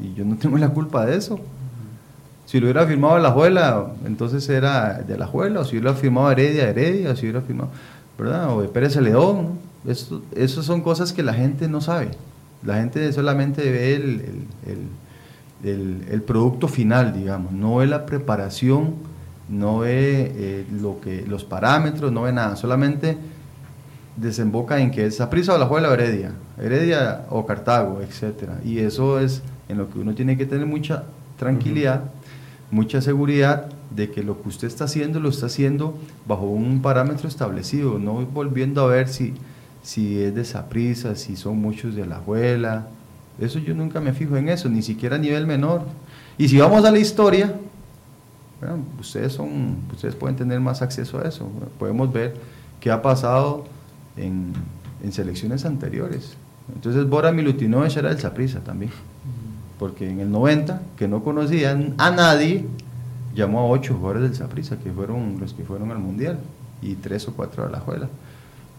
[0.01, 1.39] Y yo no tengo la culpa de eso.
[2.45, 6.31] Si lo hubiera firmado la Juela, entonces era de la Juela, o si hubiera firmado
[6.31, 7.69] Heredia, Heredia, o si hubiera firmado,
[8.17, 8.55] ¿verdad?
[8.55, 9.59] O de Pérez León.
[9.85, 12.11] Eso, son cosas que la gente no sabe.
[12.63, 14.35] La gente solamente ve el,
[16.25, 18.95] producto final, digamos, no ve la preparación,
[19.49, 23.17] no ve eh, lo que, los parámetros, no ve nada, solamente
[24.15, 28.49] desemboca en que es prisa o la juega la Heredia, Heredia o Cartago, etc.
[28.65, 31.05] Y eso es en lo que uno tiene que tener mucha
[31.37, 32.03] tranquilidad,
[32.71, 37.27] mucha seguridad de que lo que usted está haciendo lo está haciendo bajo un parámetro
[37.27, 39.33] establecido, no volviendo a ver si,
[39.81, 42.87] si es de prisa, si son muchos de la abuela,
[43.41, 45.83] eso yo nunca me fijo en eso, ni siquiera a nivel menor.
[46.37, 47.53] Y si vamos a la historia,
[48.99, 51.49] ustedes, son, ustedes pueden tener más acceso a eso.
[51.77, 52.35] Podemos ver
[52.79, 53.65] qué ha pasado
[54.17, 54.53] en,
[55.03, 56.35] en selecciones anteriores.
[56.73, 58.91] Entonces Bora Milutinovich era del Saprissa también.
[59.77, 62.65] Porque en el 90, que no conocían a nadie,
[63.33, 66.39] llamó a ocho jugadores del Saprissa, que fueron los que fueron al Mundial,
[66.81, 68.09] y tres o cuatro a la Juela.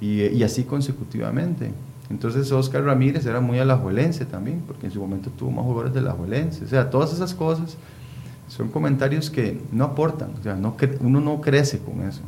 [0.01, 1.73] Y así consecutivamente.
[2.11, 6.01] Entonces Oscar Ramírez era muy alajuelense también, porque en su momento tuvo más jugadores de
[6.01, 6.65] alajuelense.
[6.65, 7.77] O sea, todas esas cosas
[8.49, 12.21] son comentarios que no aportan, o sea, no uno no crece con eso.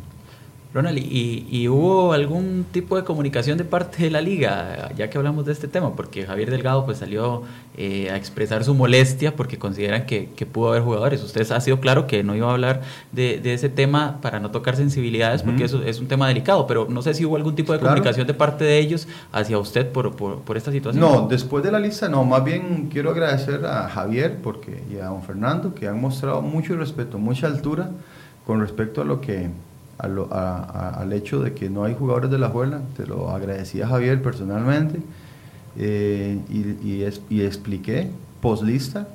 [0.74, 5.18] Ronald, ¿y, ¿y, hubo algún tipo de comunicación de parte de la liga, ya que
[5.18, 5.94] hablamos de este tema?
[5.94, 7.42] Porque Javier Delgado pues salió
[7.76, 11.22] eh, a expresar su molestia porque consideran que, que, pudo haber jugadores.
[11.22, 12.80] Usted ha sido claro que no iba a hablar
[13.12, 16.86] de, de ese tema para no tocar sensibilidades porque eso es un tema delicado, pero
[16.88, 20.16] no sé si hubo algún tipo de comunicación de parte de ellos hacia usted por,
[20.16, 21.02] por, por, esta situación.
[21.02, 25.06] No, después de la lista no, más bien quiero agradecer a Javier porque, y a
[25.06, 27.90] don Fernando que han mostrado mucho respeto, mucha altura
[28.46, 29.50] con respecto a lo que
[30.02, 35.00] al hecho de que no hay jugadores de la Juela, te lo agradecía Javier personalmente
[35.76, 38.10] eh, y, expliqué
[38.40, 39.08] post lista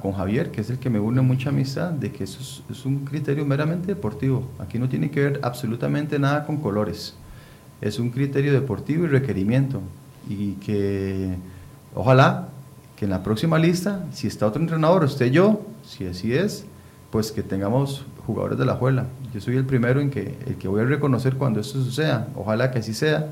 [0.00, 3.04] con Javier, que es el que me une mucha amistad, de que eso es, un
[3.04, 4.48] criterio meramente deportivo.
[4.58, 7.14] Aquí no tiene que ver absolutamente nada con colores.
[7.80, 9.82] Es un criterio deportivo y requerimiento.
[10.28, 11.36] Y que
[11.94, 12.48] ojalá
[12.96, 16.64] que en la próxima lista, si está otro entrenador, esté yo, si así es,
[17.10, 19.06] pues que tengamos jugadores de la Juela.
[19.32, 22.28] Yo soy el primero en que, el que voy a reconocer cuando esto suceda.
[22.34, 23.28] Ojalá que así sea,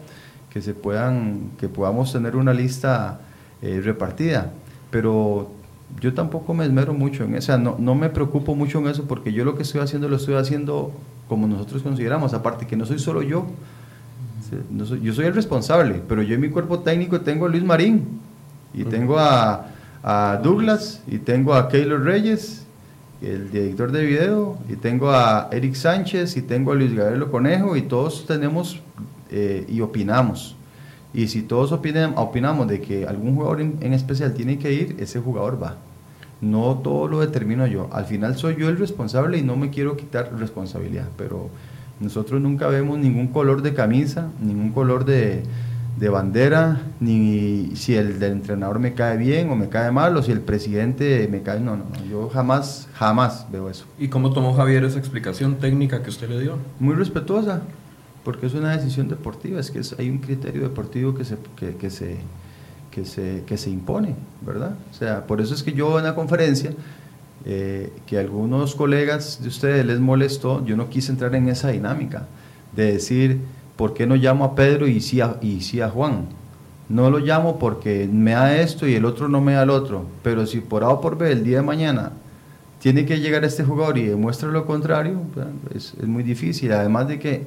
[0.51, 3.21] que, se puedan, que podamos tener una lista
[3.61, 4.53] eh, repartida.
[4.91, 5.51] Pero
[6.01, 9.33] yo tampoco me esmero mucho en eso, no, no me preocupo mucho en eso porque
[9.33, 10.93] yo lo que estoy haciendo lo estoy haciendo
[11.29, 13.47] como nosotros consideramos, aparte que no soy solo yo,
[15.03, 18.21] yo soy el responsable, pero yo en mi cuerpo técnico tengo a Luis Marín
[18.73, 19.67] y tengo a,
[20.03, 22.64] a Douglas y tengo a Keylor Reyes
[23.25, 27.77] el director de video, y tengo a Eric Sánchez, y tengo a Luis Gabriel Conejo,
[27.77, 28.81] y todos tenemos
[29.31, 30.57] eh, y opinamos.
[31.13, 35.63] Y si todos opinamos de que algún jugador en, especial tiene que ir, ese jugador
[35.63, 35.77] va.
[36.41, 37.89] No todo lo determino yo.
[37.93, 41.51] Al final soy yo el responsable y no me quiero quitar responsabilidad, pero
[42.01, 45.45] nosotros nunca vemos ningún color de camisa, ningún color de,
[45.99, 50.23] de bandera, ni si el del entrenador me cae bien o me cae mal, o
[50.23, 51.61] si el presidente me cae.
[51.61, 52.05] No, no, no.
[52.11, 53.85] Yo jamás, jamás veo eso.
[53.99, 56.59] ¿Y cómo tomó Javier esa explicación técnica que usted le dio?
[56.81, 57.63] Muy respetuosa,
[58.25, 62.17] porque es una decisión deportiva, es que hay un criterio deportivo que se, que, se,
[62.91, 64.77] que, se, que se impone, ¿verdad?
[64.91, 66.73] O sea, por eso es que yo en la conferencia.
[67.47, 71.69] Eh, que a algunos colegas de ustedes les molestó, yo no quise entrar en esa
[71.69, 72.27] dinámica
[72.75, 73.41] de decir,
[73.77, 76.27] ¿por qué no llamo a Pedro y sí a, y sí a Juan?
[76.89, 80.05] No lo llamo porque me da esto y el otro no me da el otro.
[80.23, 82.13] Pero si por A o por B el día de mañana
[82.81, 85.23] tiene que llegar este jugador y demuestra lo contrario,
[85.75, 86.73] es, muy difícil.
[86.73, 87.47] Además de que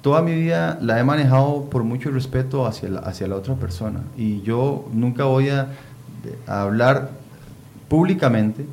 [0.00, 4.00] toda mi vida la he manejado por mucho respeto hacia la, hacia la otra persona.
[4.16, 5.68] Y yo nunca voy a,
[6.46, 7.10] a hablar
[7.88, 8.64] públicamente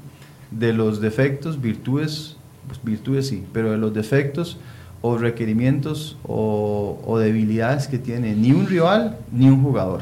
[0.51, 4.57] de los defectos, virtudes, pues virtudes sí, pero de los defectos
[5.05, 10.01] o requerimientos o, debilidades que tiene ni un rival ni un jugador,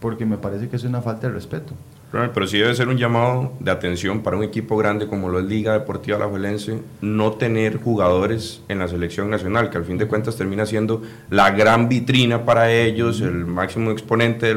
[0.00, 1.72] porque me parece que es una falta de respeto.
[2.10, 5.72] Pero sí debe ser un llamado de atención para un equipo grande como lo Liga
[5.72, 10.66] Deportiva Alajuelense, no tener jugadores en la selección nacional, que al fin de cuentas termina
[10.66, 14.54] siendo la gran vitrina para ellos, el máximo exponente,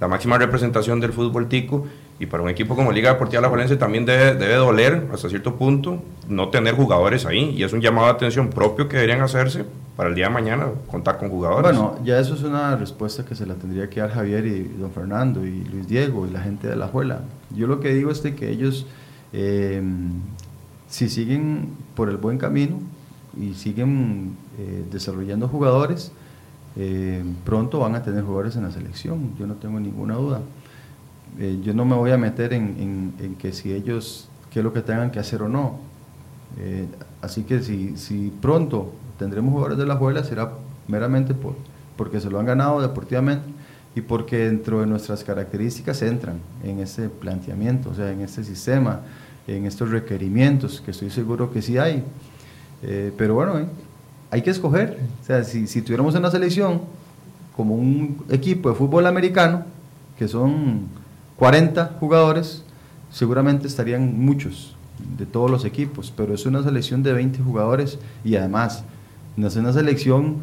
[0.00, 1.86] la máxima representación del fútbol tico,
[2.18, 5.54] y para un equipo como Liga Deportiva La Valencia también debe, debe, doler hasta cierto
[5.56, 7.54] punto no tener jugadores ahí.
[7.56, 9.64] Y es un llamado de atención propio que deberían hacerse
[9.96, 11.76] para el día de mañana, contar con jugadores.
[11.76, 14.92] Bueno, ya eso es una respuesta que se la tendría que dar Javier y don
[14.92, 17.22] Fernando y Luis Diego y la gente de la Juela.
[17.54, 18.86] Yo lo que digo es que ellos,
[19.32, 19.82] eh,
[20.88, 22.78] si siguen por el buen camino
[23.36, 26.12] y siguen eh, desarrollando jugadores,
[26.76, 29.34] eh, pronto van a tener jugadores en la selección.
[29.38, 30.40] Yo no tengo ninguna duda.
[31.38, 34.80] Eh, yo no me voy a meter en, que si ellos, qué es lo que
[34.80, 35.78] tengan que hacer o no.
[36.58, 36.86] Eh,
[37.20, 40.52] así que si, si pronto tendremos jugadores de la Juela será
[40.86, 41.54] meramente por,
[41.96, 43.44] porque se lo han ganado deportivamente
[43.94, 49.00] y porque dentro de nuestras características entran en ese planteamiento, o sea, en este sistema,
[49.46, 52.04] en estos requerimientos, que estoy seguro que sí hay.
[52.82, 53.54] Eh, pero bueno,
[54.30, 54.98] hay que escoger.
[55.20, 56.82] O sea, si, si tuviéramos una selección
[57.56, 59.64] como un equipo de fútbol americano,
[60.16, 60.86] que son
[61.36, 62.62] 40 jugadores,
[63.10, 64.76] seguramente estarían muchos
[65.16, 68.84] de todos los equipos, pero es una selección de 20 jugadores y además
[69.36, 70.36] no es una selección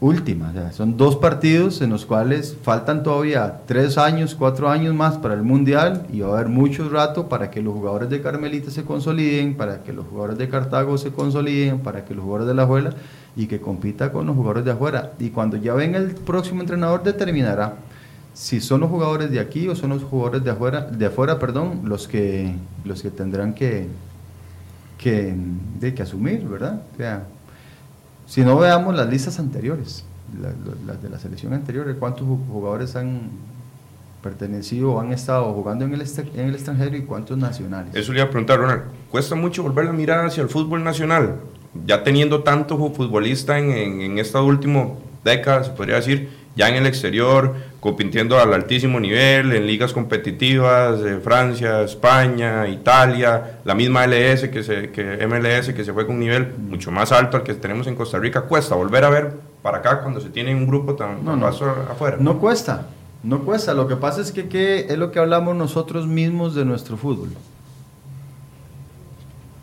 [0.00, 5.34] última, son dos partidos en los cuales faltan todavía tres años, cuatro años más para
[5.34, 8.82] el Mundial y va a haber mucho rato para que los jugadores de Carmelita se
[8.82, 12.66] consoliden, para que los jugadores de Cartago se consoliden, para que los jugadores de la
[12.66, 12.90] Juela
[13.36, 15.12] y que compita con los jugadores de afuera.
[15.18, 17.76] Y cuando ya venga el próximo entrenador determinará
[18.34, 21.82] si son los jugadores de aquí o son los jugadores de afuera, de afuera, perdón,
[21.84, 23.88] los que los que tendrán que
[24.98, 25.34] que,
[25.80, 26.80] de, que asumir, ¿verdad?
[26.94, 27.24] O sea,
[28.26, 30.04] si no veamos las listas anteriores,
[30.86, 33.22] las de la selección anterior, cuántos jugadores han
[34.22, 37.92] pertenecido o han estado jugando en el, en el extranjero y cuántos nacionales.
[37.96, 41.40] Eso le iba a preguntar, Ronald, ¿cuesta mucho volver a mirar hacia el fútbol nacional?
[41.86, 44.88] ya teniendo tanto futbolista en, en, esta última
[45.24, 51.00] década, se podría decir, ya en el exterior, compitiendo al altísimo nivel, en ligas competitivas,
[51.00, 56.14] de Francia, España, Italia, la misma LS que, se, que MLS que se fue con
[56.14, 59.32] un nivel mucho más alto al que tenemos en Costa Rica, cuesta volver a ver
[59.62, 62.18] para acá cuando se tiene un grupo tan, no, afuera.
[62.20, 62.86] No cuesta,
[63.24, 63.74] no cuesta.
[63.74, 67.30] Lo que pasa es que ¿qué es lo que hablamos nosotros mismos de nuestro fútbol.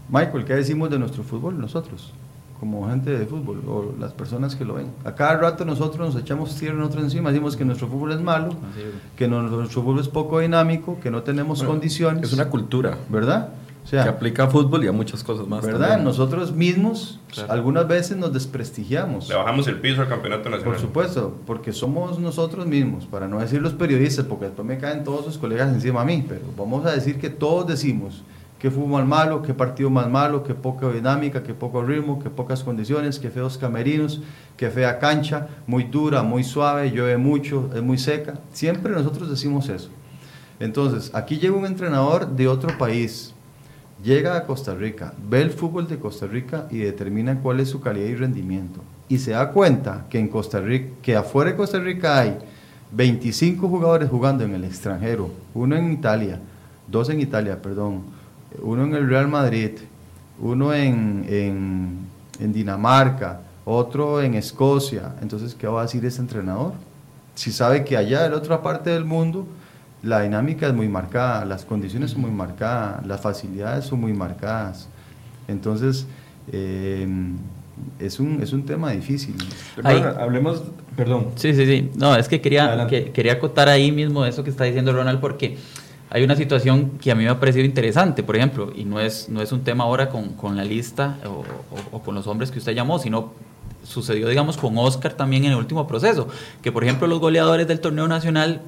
[0.09, 2.11] Michael, ¿qué decimos de nuestro fútbol nosotros?
[2.59, 4.87] Como gente de fútbol o las personas que lo ven.
[5.05, 8.53] A cada rato nosotros nos echamos tierra nosotros encima, decimos que nuestro fútbol es malo,
[9.15, 12.23] que nuestro fútbol es poco dinámico, que no tenemos condiciones.
[12.23, 12.97] Es una cultura.
[13.09, 13.49] ¿Verdad?
[13.81, 15.65] O sea, que aplica a fútbol y a muchas cosas más.
[15.65, 15.99] ¿Verdad?
[16.01, 19.29] Nosotros mismos algunas veces nos desprestigiamos.
[19.29, 20.73] Le bajamos el piso al campeonato nacional.
[20.73, 25.03] Por supuesto, porque somos nosotros mismos, para no decir los periodistas, porque después me caen
[25.03, 28.21] todos sus colegas encima a mí, pero vamos a decir que todos decimos
[28.59, 32.61] qué fútbol malo, qué partido más malo, qué poca dinámica, qué poco ritmo, qué pocas
[32.63, 34.21] condiciones, qué feos camerinos,
[34.57, 38.33] qué fea cancha, muy dura, muy suave, llueve mucho, es muy seca.
[38.51, 39.89] Siempre nosotros decimos eso.
[40.59, 43.33] Entonces, aquí llega un entrenador de otro país,
[44.03, 47.79] llega a Costa Rica, ve el fútbol de Costa Rica y determina cuál es su
[47.79, 48.81] calidad y rendimiento.
[49.07, 52.37] Y se da cuenta que en Costa Rica, que afuera de Costa Rica hay
[52.91, 56.39] 25 jugadores jugando en el extranjero, uno en Italia,
[56.87, 58.18] dos en Italia, perdón,
[58.61, 59.71] uno en el Real Madrid,
[60.39, 61.25] uno en,
[62.39, 65.15] en, Dinamarca, otro en Escocia.
[65.21, 66.73] Entonces, ¿qué va a decir ese entrenador?
[67.35, 69.45] Si sabe que allá en la otra parte del mundo
[70.01, 74.87] la dinámica es muy marcada, las condiciones son muy marcadas, las facilidades son muy marcadas.
[75.47, 76.05] Entonces,
[76.51, 77.37] em,
[77.99, 79.35] es, un, es un tema difícil.
[79.83, 80.63] hablemos,
[80.95, 81.27] perdón.
[81.35, 81.91] Sí, sí, sí.
[81.95, 85.57] No, es que quería, que, quería acotar ahí mismo eso que está diciendo Ronald, porque
[86.11, 89.29] hay una situación que a mí me ha parecido interesante, por ejemplo, y no es,
[89.29, 91.17] no es un tema ahora con, con la lista
[91.91, 93.31] o, con los hombres que usted llamó, sino
[93.83, 96.27] sucedió, digamos, con Oscar también en el último proceso,
[96.61, 98.61] que por ejemplo los goleadores del torneo nacional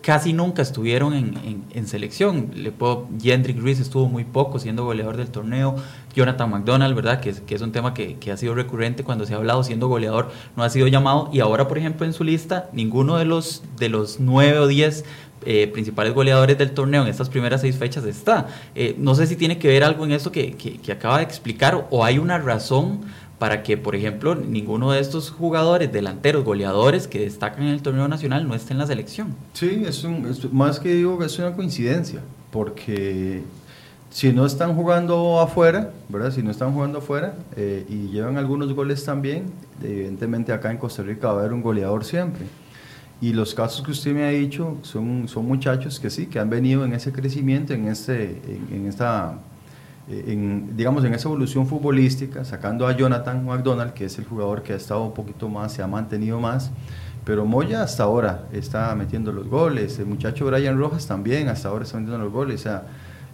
[0.00, 2.50] casi nunca estuvieron en, en, selección.
[2.54, 5.76] Le puedo, Jendrik Ruiz estuvo muy poco siendo goleador del torneo.
[6.14, 7.20] Jonathan McDonald, ¿verdad?
[7.20, 9.88] Que, que es un tema que, que, ha sido recurrente cuando se ha hablado, siendo
[9.88, 11.28] goleador, no ha sido llamado.
[11.32, 15.04] Y ahora, por ejemplo, en su lista, ninguno de los, de los nueve o diez
[15.44, 18.48] eh, principales goleadores del torneo en estas primeras seis fechas está.
[18.74, 21.86] Eh, no sé si tiene que ver algo en eso que, que, acaba de explicar
[21.90, 23.00] o hay una razón
[23.38, 28.06] para que, por ejemplo, ninguno de estos jugadores, delanteros, goleadores que destacan en el torneo
[28.06, 29.34] nacional no esté en la selección.
[29.54, 33.42] Sí, es, un, más que digo, es una coincidencia, porque
[34.10, 36.32] si no están jugando afuera, ¿verdad?
[36.32, 39.44] Si no están jugando afuera eh, y llevan algunos goles también,
[39.82, 42.44] evidentemente acá en Costa Rica va a haber un goleador siempre.
[43.22, 46.48] Y los casos que usted me ha dicho son, son muchachos que sí, que han
[46.48, 49.38] venido en ese crecimiento, en, este, en, esta,
[50.08, 54.72] en, digamos, en esa evolución futbolística, sacando a Jonathan McDonald, que es el jugador que
[54.72, 56.70] ha estado un poquito más, se ha mantenido más,
[57.26, 61.84] pero Moya hasta ahora está metiendo los goles, el muchacho Brian Rojas también hasta ahora
[61.84, 62.84] está metiendo los goles, o sea,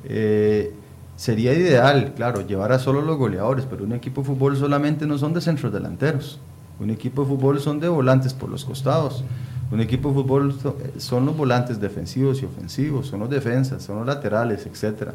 [0.03, 0.75] eh,
[1.15, 5.17] sería ideal, claro, llevar a solo los goleadores, pero un equipo de fútbol solamente no
[5.17, 6.41] son de centros delanteros,
[6.81, 9.25] un equipo de fútbol son de volantes por los costados.
[9.71, 10.55] Un equipo de fútbol
[10.99, 15.11] son los volantes defensivos y ofensivos, son los defensas, son los laterales, etc.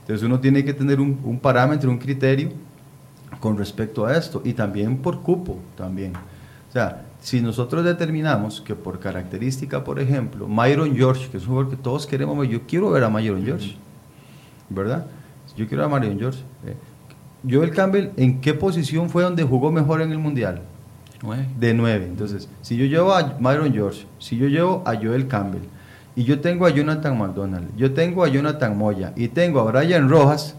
[0.00, 2.50] Entonces uno tiene que tener un, parámetro, un criterio
[3.38, 6.14] con respecto a esto y también por cupo también.
[6.16, 11.50] O sea, si nosotros determinamos que por característica, por ejemplo, Myron George, que es un
[11.50, 13.76] jugador que todos queremos, yo quiero ver a Myron George,
[14.68, 15.06] ¿verdad?
[15.56, 16.40] Yo quiero ver a Myron George.
[16.66, 16.74] Eh,
[17.48, 20.62] Joel Campbell, ¿en qué posición fue donde jugó mejor en el Mundial?
[21.58, 22.06] De nueve.
[22.06, 25.62] Entonces, si yo llevo a Myron George, si yo llevo a Joel Campbell,
[26.14, 30.10] y yo tengo a Jonathan McDonald, yo tengo a Jonathan Moya y tengo a Brian
[30.10, 30.56] Rojas,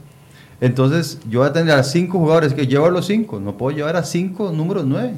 [0.61, 3.75] entonces yo voy a tener a cinco jugadores que llevo a los cinco, no puedo
[3.75, 5.13] llevar a cinco números nueve.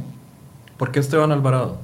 [0.77, 1.77] ¿Por qué Esteban Alvarado?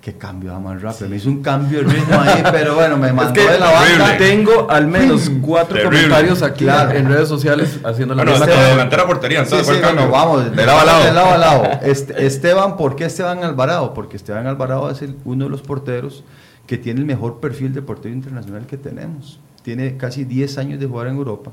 [0.00, 1.10] Que cambio más rápido.
[1.10, 4.16] Me hizo un cambio de ritmo ahí, pero bueno, me mandó de la banda.
[4.16, 9.44] Tengo al menos cuatro comentarios aquí en redes sociales haciendo la bueno, misma delantera portería,
[9.44, 11.04] sí, sí, bueno, vamos, de lado a lado.
[11.04, 11.62] De lado a lado.
[11.82, 13.94] Este, Esteban, ¿por qué Esteban Alvarado?
[13.94, 16.24] Porque Esteban Alvarado es uno de los porteros
[16.66, 19.40] que tiene el mejor perfil de portero internacional que tenemos.
[19.62, 21.50] Tiene casi 10 años de jugar en Europa.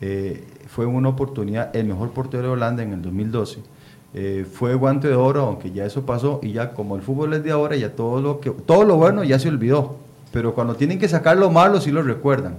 [0.00, 3.60] Eh, fue una oportunidad, el mejor portero de Holanda en el 2012
[4.14, 7.42] eh, fue guante de oro, aunque ya eso pasó, y ya como el fútbol es
[7.42, 9.96] de ahora, ya todo lo, que, todo lo bueno ya se olvidó.
[10.32, 12.56] Pero cuando tienen que sacar lo malo, sí lo recuerdan.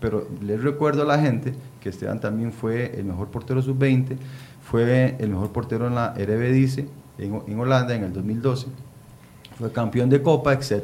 [0.00, 4.16] Pero les recuerdo a la gente que Esteban también fue el mejor portero sub-20,
[4.62, 6.88] fue el mejor portero en la Eredivisie
[7.18, 8.66] en, en Holanda en el 2012,
[9.58, 10.82] fue campeón de Copa, etc.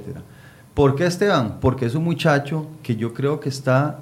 [0.75, 1.59] ¿Por qué Esteban?
[1.61, 4.01] Porque es un muchacho que yo creo que está,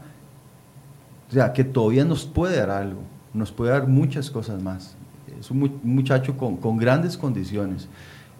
[1.28, 3.00] o sea, que todavía nos puede dar algo
[3.34, 4.94] nos puede dar muchas cosas más.
[5.42, 7.88] Es un muchacho con, con grandes condiciones.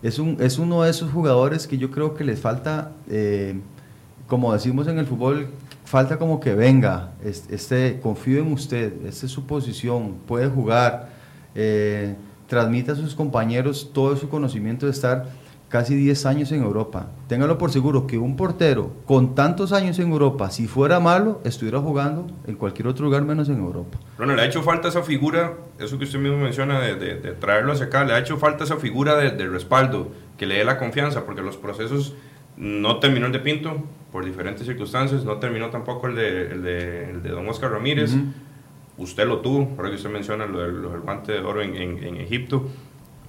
[0.05, 3.59] Es, un, es uno de esos jugadores que yo creo que les falta, eh,
[4.29, 5.49] como decimos en el fútbol,
[5.85, 11.11] falta como que venga, este, confío en usted, esta es su posición, puede jugar,
[11.57, 12.15] eh,
[12.47, 15.27] transmite a sus compañeros todo su conocimiento de estar
[15.73, 17.07] casi 10 años en Europa.
[17.29, 21.81] Téngalo por seguro que un portero con tantos años en Europa, si fuera malo, estuviera
[21.81, 23.99] jugando en cualquier otro lugar menos en Europa.
[24.19, 27.87] Bueno, le ha hecho falta esa figura, eso que usted mismo menciona, de, traerlo hacia
[27.87, 31.41] acá, le ha hecho falta esa figura de, respaldo, que le dé la confianza, porque
[31.41, 32.15] los procesos
[32.59, 36.63] no terminó el de Pinto, por diferentes circunstancias, no terminó tampoco el de, el
[37.23, 38.15] de, Don Oscar Ramírez.
[38.99, 42.69] Usted lo tuvo, por que usted menciona lo del, guante de oro en, en Egipto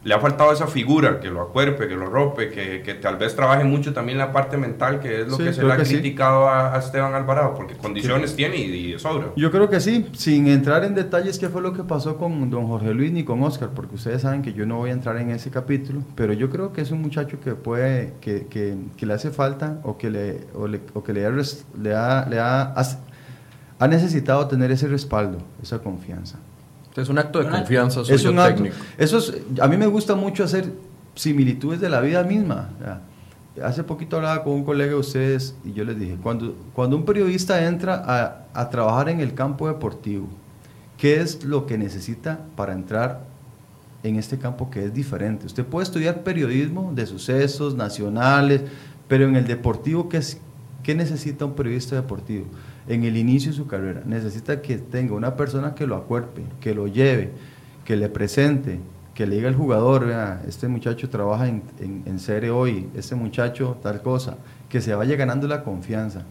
[0.04, 3.36] le ha faltado esa figura que lo acuerpe, que lo rompe, que, que, tal vez
[3.36, 6.78] trabaje mucho también la parte mental, que es lo que se le ha criticado a,
[6.78, 9.28] Esteban Alvarado, porque condiciones tiene y, y, sobra.
[9.38, 12.68] Yo creo que sí, sin entrar en detalles qué fue lo que pasó con don
[12.68, 15.30] Jorge Luis ni con Oscar, porque ustedes saben que yo no voy a entrar en
[15.30, 19.14] ese capítulo, pero yo creo que es un muchacho que puede, que, que, que le
[19.14, 22.74] hace falta o que le, o le, o que le, ha, le, ha, le ha,
[23.80, 26.40] ha necesitado tener ese respaldo, esa confianza.
[26.96, 28.76] Es un acto de confianza suyo es un técnico.
[28.98, 30.72] eso es, a mí me gusta mucho hacer
[31.16, 32.70] similitudes de la vida misma.
[33.64, 37.06] Hace poquito hablaba con un colega de ustedes y yo les dije, cuando, cuando un
[37.06, 40.28] periodista entra a, a trabajar en el campo deportivo,
[40.98, 43.22] ¿qué es lo que necesita para entrar
[44.02, 45.46] en este campo que es diferente?
[45.46, 48.62] Usted puede estudiar periodismo de sucesos nacionales,
[49.08, 50.40] pero en el deportivo, ¿qué, es,
[50.82, 52.46] qué necesita un periodista deportivo?
[52.88, 54.02] En el inicio de su carrera.
[54.06, 57.32] Necesita que tenga una persona que lo acuerpe, que lo lleve,
[57.86, 58.80] que le presente,
[59.14, 63.78] que le diga al jugador, vea, este muchacho trabaja en, en, serie hoy, este muchacho
[63.84, 64.38] tal cosa,
[64.70, 66.24] que se vaya ganando la confianza.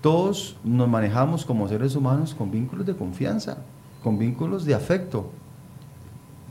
[0.00, 3.58] Todos nos manejamos como seres humanos con vínculos de confianza,
[4.02, 5.32] con vínculos de afecto.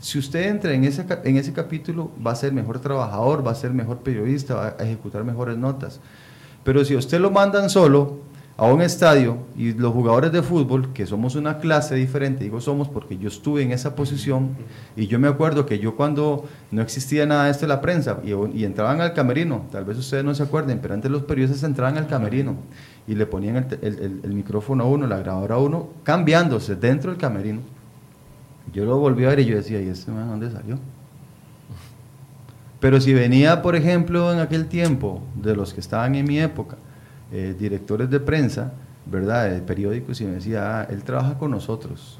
[0.00, 3.54] Si usted entra en ese, en ese capítulo, va a ser mejor trabajador, va a
[3.54, 5.98] ser mejor periodista, va a ejecutar mejores notas.
[6.62, 8.18] Pero si usted lo mandan solo,
[8.58, 12.88] a un estadio y los jugadores de fútbol, que somos una clase diferente, digo somos
[12.88, 14.56] porque yo estuve en esa posición
[14.96, 18.64] y yo me acuerdo que yo cuando no existía nada de esto la prensa y,
[18.64, 22.08] entraban al camerino, tal vez ustedes no se acuerden, pero antes los periodistas entraban al
[22.08, 22.56] camerino
[23.06, 27.60] y le ponían el, micrófono a uno, la grabadora a uno, cambiándose dentro del camerino.
[28.72, 30.80] Yo lo volví a ver y yo decía, ¿y este man dónde salió?
[32.80, 36.76] Pero si venía, por ejemplo, en aquel tiempo, de los que estaban en mi época,
[37.32, 38.72] eh, directores de prensa,
[39.06, 42.18] ¿verdad?, de periódicos y me decía, ah, él trabaja con nosotros,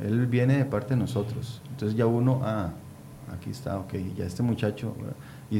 [0.00, 1.60] él viene de parte de nosotros.
[1.70, 2.70] Entonces ya uno, ah,
[3.32, 4.94] aquí está, ok, ya este muchacho,
[5.50, 5.58] y,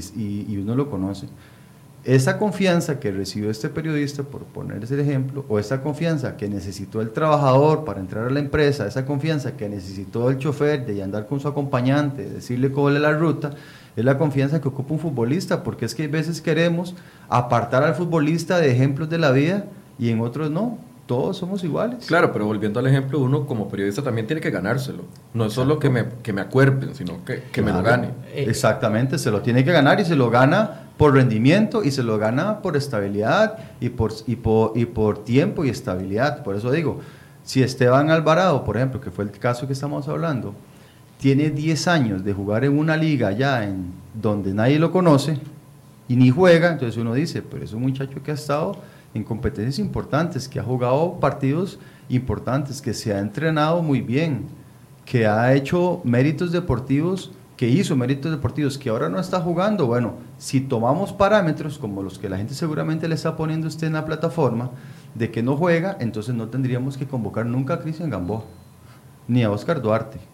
[0.53, 1.29] y, uno lo conoce.
[2.05, 7.03] Esa confianza que recibió este periodista, por poner ese ejemplo, o esa confianza que necesitó
[7.03, 11.27] el trabajador para entrar a la empresa, esa confianza que necesitó el chofer de andar
[11.27, 13.51] con su acompañante, decirle cuál es la ruta,
[13.97, 16.95] es la confianza que ocupa un futbolista, porque es que a veces queremos
[17.29, 19.65] apartar al futbolista de ejemplos de la vida
[19.99, 20.79] y en otros no.
[21.07, 22.07] Todos somos iguales.
[22.07, 25.03] Claro, pero volviendo al ejemplo, uno como periodista también tiene que ganárselo.
[25.35, 28.11] No es solo que me, que me acuerpen, sino que, que me lo gane.
[28.33, 32.05] Eh, Exactamente, se lo tiene que ganar y se lo gana por rendimiento y se
[32.05, 36.45] lo gana por estabilidad y por, y por, y por tiempo y estabilidad.
[36.45, 37.01] Por eso digo,
[37.43, 40.55] si Esteban Alvarado, por ejemplo, que fue el caso que estamos hablando,
[41.21, 45.39] tiene 10 años de jugar en una liga ya en donde nadie lo conoce
[46.09, 48.77] y ni juega, entonces uno dice, pero es un muchacho que ha estado
[49.13, 54.47] en competencias importantes, que ha jugado partidos importantes, que se ha entrenado muy bien,
[55.05, 59.87] que ha hecho méritos deportivos, que hizo méritos deportivos, que ahora no está jugando.
[59.87, 63.93] Bueno, si tomamos parámetros como los que la gente seguramente le está poniendo usted en
[63.93, 64.71] la plataforma,
[65.15, 68.45] de que no juega, entonces no tendríamos que convocar nunca a Cristian Gamboa,
[69.29, 70.30] ni a Oscar Duarte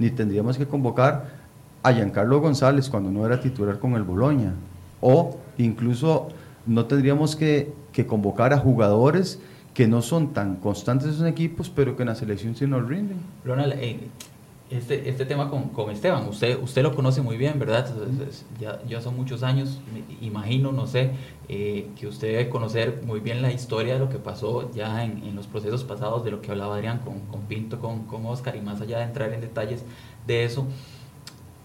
[0.00, 1.28] ni tendríamos que convocar
[1.82, 4.54] a Giancarlo González cuando no era titular con el Boloña.
[5.00, 6.28] O incluso
[6.66, 7.72] no tendríamos que,
[8.08, 9.40] convocar a jugadores
[9.74, 13.18] que no son tan constantes en equipos, pero que en la selección sí nos rinden.
[13.44, 14.08] Ronald, eh,
[14.70, 17.92] este, este tema con, con, Esteban, usted, usted lo conoce muy bien, ¿verdad?
[18.60, 19.80] Ya, ya son muchos años,
[20.20, 21.10] imagino, no sé,
[21.48, 25.24] eh, que usted debe conocer muy bien la historia de lo que pasó ya en,
[25.24, 28.54] en los procesos pasados, de lo que hablaba Adrián con, con Pinto, con, con, Oscar,
[28.54, 29.84] y más allá de entrar en detalles
[30.26, 30.66] de eso.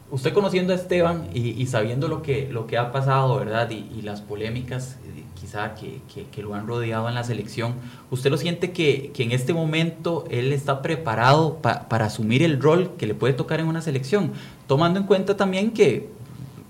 [0.09, 3.69] Usted conociendo a Esteban y, y sabiendo lo que, lo que ha pasado, ¿verdad?
[3.69, 4.97] Y, y las polémicas
[5.45, 7.75] quizá que, que, lo han rodeado en la selección,
[8.09, 12.93] ¿usted lo siente que, que en este momento él está preparado para asumir el rol
[12.97, 14.31] que le puede tocar en una selección?
[14.65, 16.09] Tomando en cuenta también que,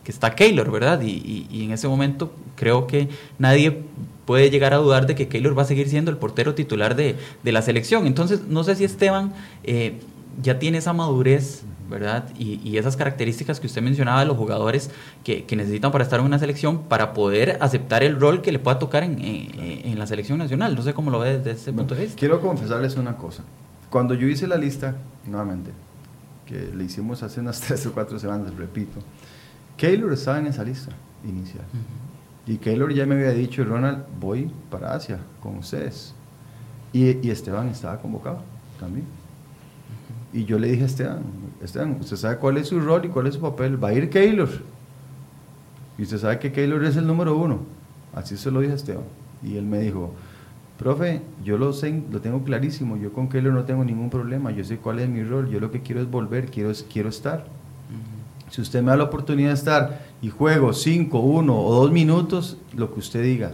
[0.03, 1.01] que está Keylor, ¿verdad?
[1.01, 3.07] Y, y, en ese momento creo que
[3.39, 3.81] nadie
[4.25, 7.15] puede llegar a dudar de que Keylor va a seguir siendo el portero titular de,
[7.43, 8.07] de la selección.
[8.07, 9.33] Entonces, no sé si Esteban...
[9.63, 9.99] Eh,
[10.41, 12.29] ya tiene esa madurez, ¿verdad?
[12.37, 14.89] Y, y esas características que usted mencionaba de los jugadores
[15.23, 18.59] que, que, necesitan para estar en una selección, para poder aceptar el rol que le
[18.59, 20.75] pueda tocar en, en, en la selección nacional.
[20.75, 22.17] No sé cómo lo ve desde ese punto de vista.
[22.17, 23.43] Quiero confesarles una cosa.
[23.89, 25.71] Cuando yo hice la lista, nuevamente,
[26.45, 28.99] que le hicimos hace unas tres o cuatro semanas, repito,
[29.77, 30.91] Keylor estaba en esa lista
[31.23, 31.63] inicial.
[31.73, 32.53] Uh -huh.
[32.53, 36.13] Y Keylor ya me había dicho, Ronald, voy para Asia con ustedes.
[36.93, 38.39] Y, y Esteban estaba convocado
[38.79, 39.05] también.
[40.35, 41.23] Y yo le dije a Esteban,
[41.63, 43.81] Esteban, usted sabe cuál es su rol y cuál es su papel.
[43.81, 44.49] Va a ir Keylor.
[45.97, 47.59] Y usted sabe que Keylor es el número uno.
[48.13, 49.05] Así se lo dije a Esteban.
[49.41, 50.13] Y él me dijo,
[50.77, 54.65] profe, yo lo sé, lo tengo clarísimo, yo con Keylor no tengo ningún problema, yo
[54.65, 57.39] sé cuál es mi rol, yo lo que quiero es volver, quiero, quiero estar.
[57.39, 58.51] Uh -huh.
[58.51, 62.57] Si usted me da la oportunidad de estar y juego 5, 1 o 2 minutos,
[62.75, 63.53] lo que usted diga,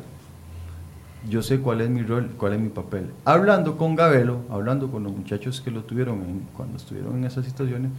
[1.30, 3.12] yo sé cuál es mi rol, cuál es mi papel.
[3.26, 6.20] Hablando con Gabelo, hablando con los muchachos que lo tuvieron
[6.56, 7.92] cuando estuvieron en esas situaciones,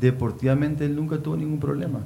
[0.00, 2.00] deportivamente él nunca tuvo ningún problema.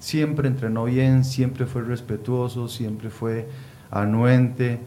[0.00, 3.48] Siempre entrenó bien, siempre fue respetuoso, siempre fue
[3.90, 4.80] anuente,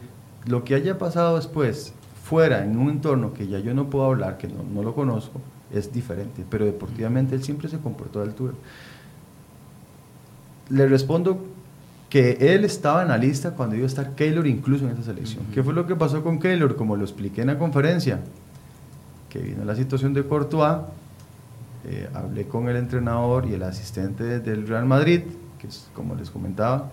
[0.46, 4.38] lo que haya pasado después, fuera, en un entorno que ya yo no puedo hablar,
[4.38, 5.40] que no, no lo conozco,
[5.72, 8.54] es diferente, pero deportivamente él siempre se comportó a altura.
[10.68, 11.51] Le respondo
[12.12, 15.44] que él estaba en la lista cuando iba a estar Keylor incluso en esa selección.
[15.44, 15.54] Uh -huh.
[15.54, 16.76] ¿Qué fue lo que pasó con Keylor?
[16.76, 18.20] Como lo expliqué en la conferencia,
[19.30, 20.76] que vino la situación de Courtois,
[21.86, 25.22] eh, hablé con el entrenador y el asistente del Real Madrid,
[25.58, 26.90] que es como les comentaba,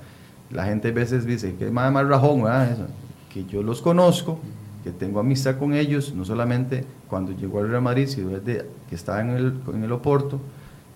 [0.52, 2.40] la gente a veces dice que es más, más rajón.
[2.72, 2.88] Eso
[3.30, 4.40] que yo los conozco,
[4.86, 8.96] que tengo amistad con ellos, no solamente cuando llegó al Real Madrid, sino desde que
[8.96, 10.40] estaba en el, en el Oporto,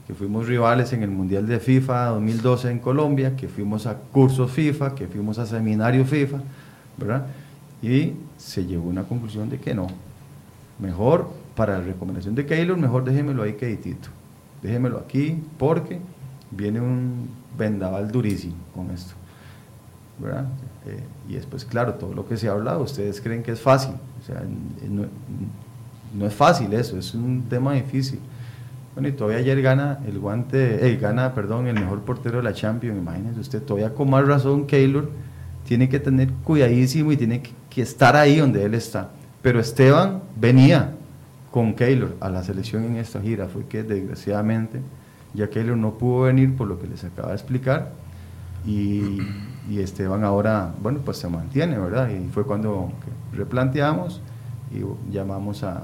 [0.08, 4.52] que fuimos rivales en el Mundial de FIFA 2012 en Colombia, que fuimos a cursos
[4.52, 6.40] FIFA, que fuimos a seminarios FIFA,
[6.98, 7.28] ¿verdad?
[7.82, 9.88] Y se llegó a una conclusión de que no.
[10.80, 14.10] Mejor, para la recomendación de Keylor, mejor déjemelo ahí queditito.
[14.62, 16.00] Déjemelo aquí porque
[16.52, 19.14] viene un vendaval durísimo con esto.
[20.20, 20.46] ¿verdad?
[20.86, 23.96] Eh, y después, claro, todo lo que se ha hablado, ustedes creen que es fácil.
[24.22, 24.42] O sea,
[24.90, 25.06] no,
[26.14, 28.20] no, es fácil eso, es un tema difícil.
[28.94, 32.54] Bueno, y todavía ayer gana el guante, eh, gana, perdón, el mejor portero de la
[32.54, 35.10] Champions, imagínense usted, todavía con más razón Keylor
[35.68, 39.10] tiene que tener cuidadísimo y tiene que, que estar ahí donde él está.
[39.42, 40.92] Pero Esteban venía
[41.52, 44.80] con Keylor a la selección en esta gira, fue que desgraciadamente
[45.34, 47.92] ya Keylor no pudo venir por lo que les acaba de explicar
[48.66, 49.20] y
[49.70, 52.10] y Esteban ahora, bueno, pues se mantiene, ¿verdad?
[52.10, 52.92] Y fue cuando
[53.34, 54.22] replanteamos
[54.72, 55.84] y llamamos a,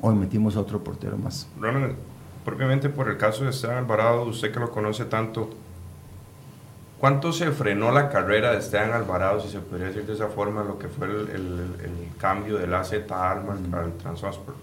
[0.00, 1.46] hoy metimos a otro portero más.
[1.60, 1.94] Ronald,
[2.48, 5.50] propiamente por el caso de Esteban Alvarado, usted que lo conoce tanto,
[6.98, 10.64] ¿cuánto se frenó la carrera de Esteban Alvarado, si se podría decir de esa forma,
[10.64, 13.74] lo que fue el, el, el cambio del AZ Alma mm.
[13.74, 14.56] al Transport?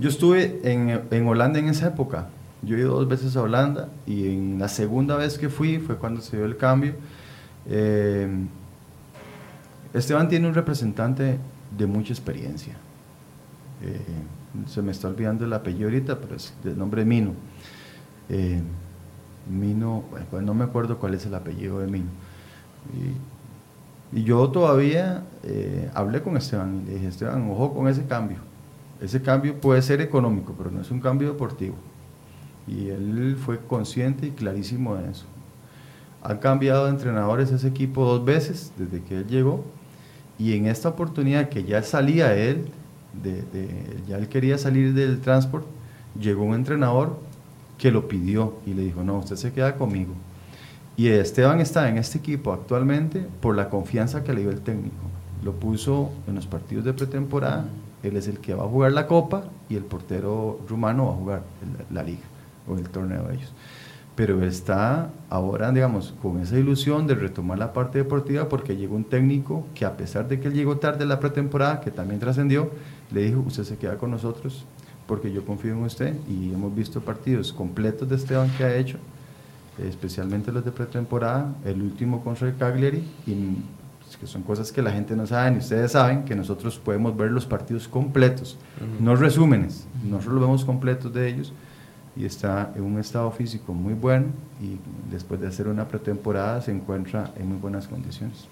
[0.00, 2.26] Yo estuve en, en Holanda en esa época,
[2.62, 5.96] yo he ido dos veces a Holanda y en la segunda vez que fui fue
[5.96, 6.94] cuando se dio el cambio
[7.68, 8.28] eh,
[9.94, 11.38] Esteban tiene un representante
[11.76, 12.74] de mucha experiencia.
[13.82, 14.00] Eh,
[14.66, 17.32] se me está olvidando el apellido ahorita, pero es del nombre Mino.
[18.28, 18.60] Eh,
[19.50, 22.10] Mino, pues no me acuerdo cuál es el apellido de Mino.
[24.12, 28.04] Y, y yo todavía eh, hablé con Esteban y le dije, Esteban, ojo con ese
[28.04, 28.38] cambio.
[29.00, 31.74] Ese cambio puede ser económico, pero no es un cambio deportivo.
[32.68, 35.24] Y él fue consciente y clarísimo de eso.
[36.22, 39.64] Han cambiado de entrenadores ese equipo dos veces desde que él llegó
[40.38, 42.66] y en esta oportunidad que ya salía él,
[43.22, 43.68] de, de,
[44.06, 45.68] ya él quería salir del transporte,
[46.18, 47.18] llegó un entrenador
[47.78, 50.12] que lo pidió y le dijo, no, usted se queda conmigo.
[50.96, 54.96] Y Esteban está en este equipo actualmente por la confianza que le dio el técnico.
[55.42, 57.66] Lo puso en los partidos de pretemporada,
[58.02, 61.16] él es el que va a jugar la copa y el portero rumano va a
[61.16, 61.42] jugar
[61.90, 62.22] la, la liga
[62.68, 63.52] o el torneo de ellos
[64.14, 69.04] pero está ahora, digamos, con esa ilusión de retomar la parte deportiva porque llegó un
[69.04, 72.70] técnico que a pesar de que él llegó tarde en la pretemporada, que también trascendió,
[73.12, 74.64] le dijo, usted se queda con nosotros
[75.06, 78.98] porque yo confío en usted y hemos visto partidos completos de Esteban que ha hecho,
[79.78, 83.56] especialmente los de pretemporada, el último con Roy Cagliari, y
[84.20, 87.30] que son cosas que la gente no sabe, y ustedes saben que nosotros podemos ver
[87.30, 89.00] los partidos completos, uh -huh.
[89.00, 91.52] no resúmenes, nosotros los vemos completos de ellos,
[92.14, 94.26] y está en un estado físico muy bueno
[94.60, 94.76] y
[95.10, 98.46] después de hacer una pretemporada se encuentra en muy buenas condiciones.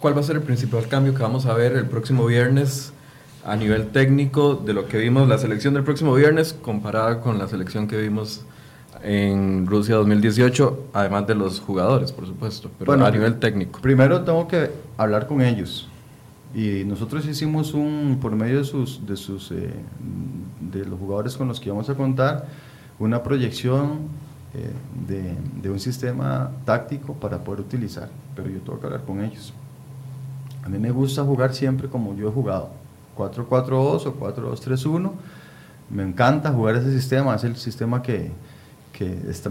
[0.00, 2.94] ¿Cuál va a ser el principal cambio que vamos a ver el próximo viernes
[3.44, 7.46] a nivel técnico de lo que vimos la selección del próximo viernes comparada con la
[7.48, 8.40] selección que vimos
[9.02, 13.80] en Rusia 2018, además de los jugadores, por supuesto, pero bueno, a nivel técnico?
[13.82, 15.86] Primero tengo que hablar con ellos
[16.54, 19.70] y nosotros hicimos un, por medio de sus, de sus eh,
[20.60, 22.48] de los jugadores con los que vamos a contar
[22.98, 24.08] una proyección
[24.54, 24.70] eh,
[25.06, 29.52] de, de, un sistema táctico para poder utilizar, pero yo tengo que hablar con ellos.
[30.70, 32.70] A mí me gusta jugar siempre como yo he jugado,
[33.16, 35.10] 4-4-2 o 4-2-3-1.
[35.90, 38.30] Me encanta jugar ese sistema, es el sistema que,
[38.92, 39.50] que está,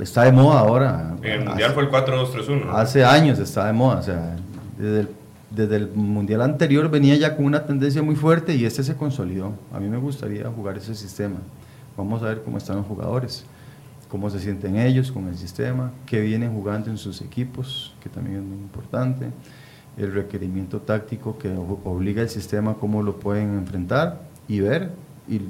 [0.00, 1.16] está de moda ahora.
[1.22, 2.72] En el Mundial fue el 4-2-3-1.
[2.72, 4.36] Hace años está de moda, o sea,
[4.76, 5.08] desde el,
[5.50, 9.52] desde el Mundial anterior venía ya con una tendencia muy fuerte y este se consolidó.
[9.72, 11.36] A mí me gustaría jugar ese sistema.
[11.96, 13.44] Vamos a ver cómo están los jugadores,
[14.08, 18.38] cómo se sienten ellos con el sistema, qué vienen jugando en sus equipos, que también
[18.38, 19.28] es muy importante,
[19.98, 21.50] el requerimiento táctico que
[21.84, 24.90] obliga el sistema, cómo lo pueden enfrentar y ver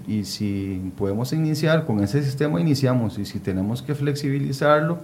[0.08, 3.18] y, si podemos iniciar con ese sistema, iniciamos.
[3.18, 4.98] Y si tenemos que flexibilizarlo,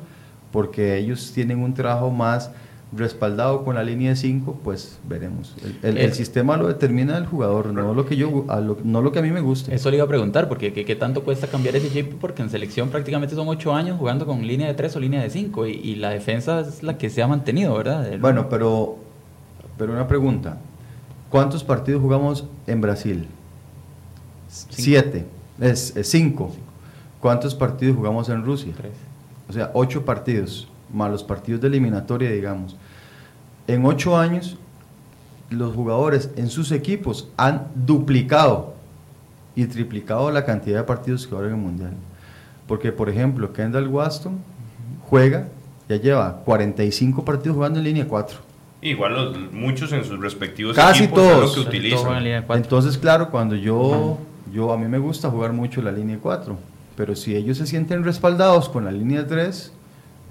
[0.51, 2.51] porque ellos tienen un trabajo más
[2.97, 5.55] respaldado con la línea de 5, pues veremos.
[5.83, 8.47] El, el, sistema lo determina el jugador, no lo que yo
[8.85, 9.75] no lo que a mí me gusta.
[9.75, 12.15] Eso le iba a preguntar, porque ¿qué, tanto cuesta cambiar ese chip?
[12.21, 15.31] Porque en selección prácticamente son 8 años jugando con línea de 3 o línea de
[15.31, 18.17] 5 y, y, la defensa es la que se ha mantenido, ¿verdad?
[18.21, 18.99] bueno, pero,
[19.77, 20.59] pero una pregunta.
[21.31, 23.27] ¿Cuántos partidos jugamos en Brasil?
[24.49, 25.27] Siete.
[25.61, 26.53] Es, cinco.
[27.21, 28.73] ¿Cuántos partidos jugamos en Rusia?
[28.77, 28.93] Tres.
[29.49, 32.77] O sea, ocho partidos, más los partidos de eliminatoria, digamos.
[33.67, 34.57] En ocho años,
[35.51, 38.75] los jugadores en sus equipos han duplicado
[39.57, 41.93] y triplicado la cantidad de partidos que juegan en el Mundial.
[42.67, 44.39] Porque, por ejemplo, Kendall Waston
[45.09, 45.49] juega,
[45.89, 48.54] ya lleva 45 partidos jugando en línea 4.
[48.85, 51.55] Igual los, muchos en sus respectivos Casi equipos todos.
[51.55, 52.25] que utilizan.
[52.27, 54.19] Entonces, claro, cuando yo
[54.55, 56.57] yo a mí me gusta jugar mucho la línea 4,
[56.97, 59.73] pero si ellos se sienten respaldados con la línea 3,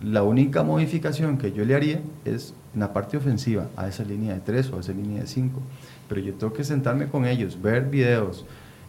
[0.01, 4.33] la única modificación que yo le haría es en la parte ofensiva, a esa línea
[4.33, 5.59] de 3 o a esa línea de 5.
[6.07, 8.45] Pero yo tengo que sentarme con ellos, ver videos,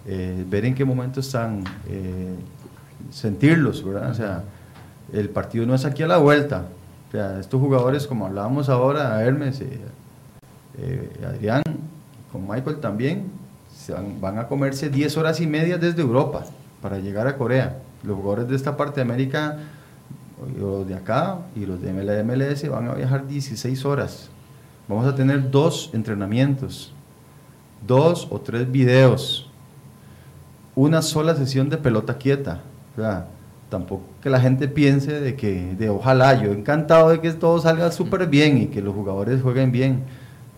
[0.07, 2.35] eh, ver en qué momento están, eh,
[3.11, 4.11] sentirlos, ¿verdad?
[4.11, 4.45] O sea,
[5.13, 6.67] el partido no es aquí a la vuelta.
[7.15, 11.63] O sea, estos jugadores, como hablábamos ahora, Hermes, eh, Adrián,
[12.33, 13.31] con Michael también,
[14.21, 16.45] van, a comerse 10 horas y media desde Europa
[16.83, 17.79] para llegar a Corea.
[18.03, 19.59] Los jugadores de esta parte de América,
[20.59, 24.29] los de acá y los de MLS van a viajar 16 horas.
[24.89, 26.93] Vamos a tener dos entrenamientos,
[27.87, 29.49] dos o tres videos,
[30.75, 32.63] una sola sesión de pelota quieta.
[33.75, 37.91] Tampoco que la gente piense de que, de ojalá, yo encantado de que todo salga
[37.91, 40.05] súper bien y que los jugadores jueguen bien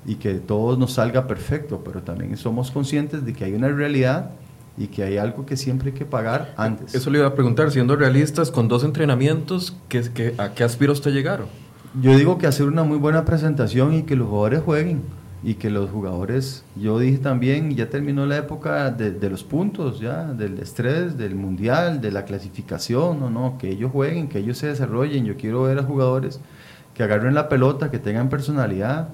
[0.05, 4.33] y que todo nos salga perfecto, pero también somos conscientes de que hay una realidad
[4.77, 6.95] y que hay algo que siempre hay que pagar antes.
[6.95, 11.11] Eso le iba a preguntar, siendo realistas, con dos entrenamientos, ¿qué, ¿a qué aspira usted
[11.11, 11.47] llegar?
[12.03, 15.01] Yo digo que hacer una muy buena presentación y que los jugadores jueguen
[15.47, 20.25] y que los jugadores, yo dije también, ya terminó la época de, los puntos, ya,
[20.25, 24.67] del estrés, del mundial, de la clasificación, no, no, que ellos jueguen, que ellos se
[24.67, 25.25] desarrollen.
[25.25, 26.41] Yo quiero ver a jugadores
[26.95, 29.11] que agarren la pelota, que tengan personalidad,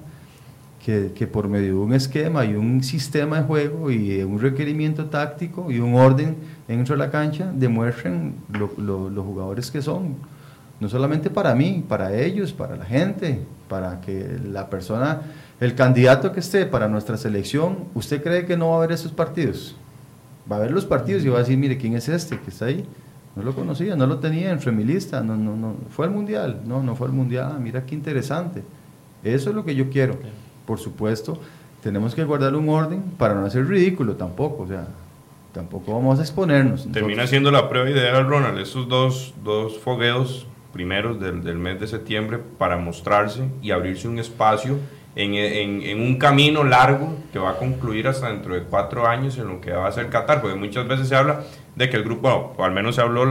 [0.83, 5.69] que, por medio de un esquema y un sistema de juego y un requerimiento táctico
[5.69, 6.35] y un orden
[6.67, 10.15] dentro de la cancha demuestren los jugadores que son.
[10.79, 15.21] No solamente para mí, para ellos, para la gente, para que la persona,
[15.59, 19.11] el candidato que esté para nuestra selección, ¿usted cree que no va a ver esos
[19.11, 19.75] partidos?
[20.51, 22.65] Va a ver los partidos y va a decir, mire, ¿quién es este que está
[22.65, 22.85] ahí?
[23.35, 26.61] No lo conocía, no lo tenía en mi lista, no, no, no, fue al mundial,
[26.65, 28.63] no, no fue al mundial, ah, mira qué interesante.
[29.23, 30.17] Eso es lo que yo quiero
[30.65, 31.39] por supuesto,
[31.81, 34.87] tenemos que guardar un orden para no hacer ridículo tampoco, o sea,
[35.53, 36.89] tampoco vamos a exponernos.
[36.91, 41.87] Termina siendo la prueba ideal, Ronald, esos dos, dos fogueos primeros del, del, mes de
[41.87, 44.77] septiembre para mostrarse y abrirse un espacio
[45.15, 49.47] en, en, un camino largo que va a concluir hasta dentro de cuatro años en
[49.47, 51.41] lo que va a ser Qatar, porque muchas veces se habla
[51.75, 53.23] de que el grupo, o al menos se habló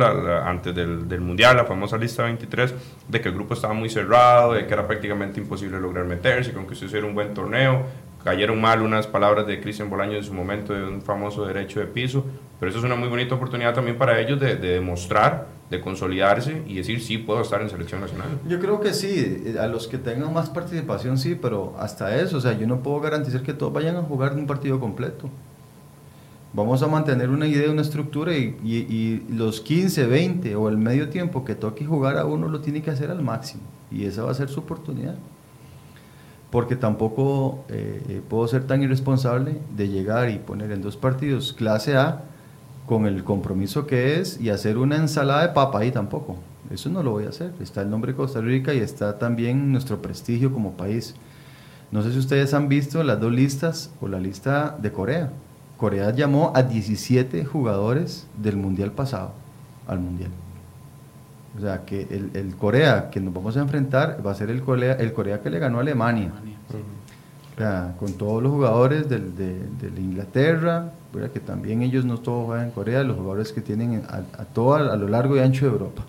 [0.45, 2.75] antes del, del, Mundial, la famosa lista 23,
[3.09, 6.67] de que el grupo estaba muy cerrado, de que era prácticamente imposible lograr meterse, con
[6.67, 7.85] que se hiciera un buen torneo.
[8.25, 11.87] Cayeron mal unas palabras de Cristian Bolaño en su momento de un famoso derecho de
[11.87, 12.25] piso,
[12.61, 16.63] pero eso es una muy bonita oportunidad también para ellos de, de demostrar, de consolidarse
[16.67, 18.29] y decir sí puedo estar en selección nacional.
[18.49, 22.41] Yo creo que sí, a los que tengan más participación sí, pero hasta eso, o
[22.41, 25.29] sea, yo no puedo garantizar que todos vayan a jugar un partido completo.
[26.55, 31.45] Vamos a mantener una idea, una estructura y, los 15, 20 o el medio tiempo
[31.47, 33.63] que toque jugar a uno lo tiene que hacer al máximo.
[33.91, 35.17] Y esa va a ser su oportunidad.
[36.53, 41.97] Porque tampoco eh, puedo ser tan irresponsable de llegar y poner en dos partidos clase
[41.97, 42.23] A
[42.87, 46.37] con el compromiso que es y hacer una ensalada de papa ahí tampoco.
[46.71, 47.53] Eso no lo voy a hacer.
[47.61, 51.17] Está el nombre de Costa Rica y está también nuestro prestigio como país.
[51.91, 55.33] No sé si ustedes han visto las dos listas o la lista de Corea
[55.83, 59.33] Corea llamó a 17 jugadores del Mundial pasado
[59.89, 60.31] al Mundial.
[61.57, 64.63] O sea, que el, el Corea que nos vamos a enfrentar va a ser el
[64.63, 66.33] Corea, el Corea que le ganó a Alemania.
[67.55, 69.59] O sea, con todos los jugadores del, de,
[69.91, 70.93] de Inglaterra,
[71.33, 74.75] que también ellos no todos juegan en Corea, los jugadores que tienen a, a todo
[74.75, 76.03] a, lo largo y ancho de Europa.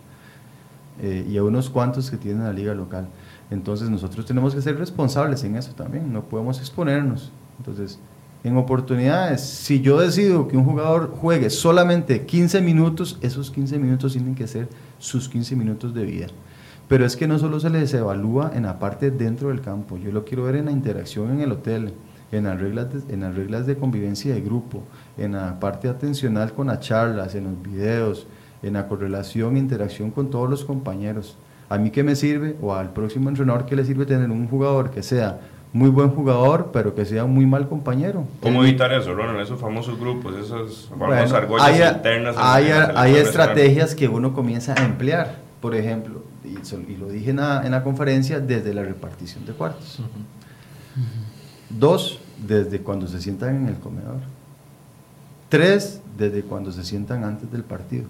[1.02, 3.08] Eh, y a unos cuantos que tienen la liga local.
[3.50, 7.32] Entonces nosotros tenemos que ser responsables en eso también, no podemos exponernos.
[7.58, 8.00] Entonces,
[8.44, 14.14] en oportunidades, si yo decido que un jugador juegue solamente 15 minutos, esos 15 minutos
[14.14, 14.68] tienen que ser
[15.04, 16.28] sus 15 minutos de vida.
[16.88, 20.12] Pero es que no solo se les evalúa en la parte dentro del campo, yo
[20.12, 21.94] lo quiero ver en la interacción en el hotel,
[22.32, 24.84] en las reglas de, en las reglas de convivencia de grupo,
[25.18, 28.28] en la parte atencional con las charlas, en los videos,
[28.62, 31.38] en la correlación e interacción con todos los compañeros.
[31.68, 32.56] ¿A mí qué me sirve?
[32.62, 35.40] O al próximo entrenador, ¿qué le sirve tener un jugador que sea
[35.74, 38.26] muy buen jugador, pero que sea un muy mal compañero?
[38.42, 39.40] ¿Cómo evitar eso, Ronald?
[39.40, 42.36] Esos famosos grupos, esas famosas bueno, argollas hay, internas.
[42.38, 45.42] Hay, hay estrategias que uno comienza a emplear.
[45.60, 49.54] Por ejemplo, y, y lo dije en la, en la, conferencia, desde la repartición de
[49.54, 50.00] cuartos.
[50.00, 50.44] Uh -huh.
[51.70, 54.20] Dos, desde cuando se sientan en el comedor.
[55.50, 58.06] Tres, desde cuando se sientan antes del partido,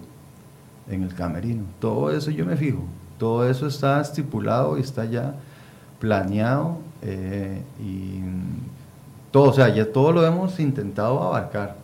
[0.90, 1.64] en el camerino.
[1.80, 2.84] Todo eso yo me fijo.
[3.18, 5.34] Todo eso está estipulado y está ya
[5.98, 8.20] planeado eh, y
[9.30, 11.76] todo, o sea, ya todo lo hemos intentado abarcar,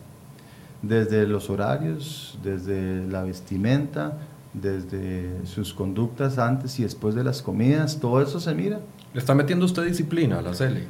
[0.81, 4.17] desde los horarios, desde la vestimenta,
[4.53, 8.79] desde sus conductas antes y después de las comidas, todo eso se mira.
[9.13, 10.87] ¿Le está metiendo usted disciplina a la CELE?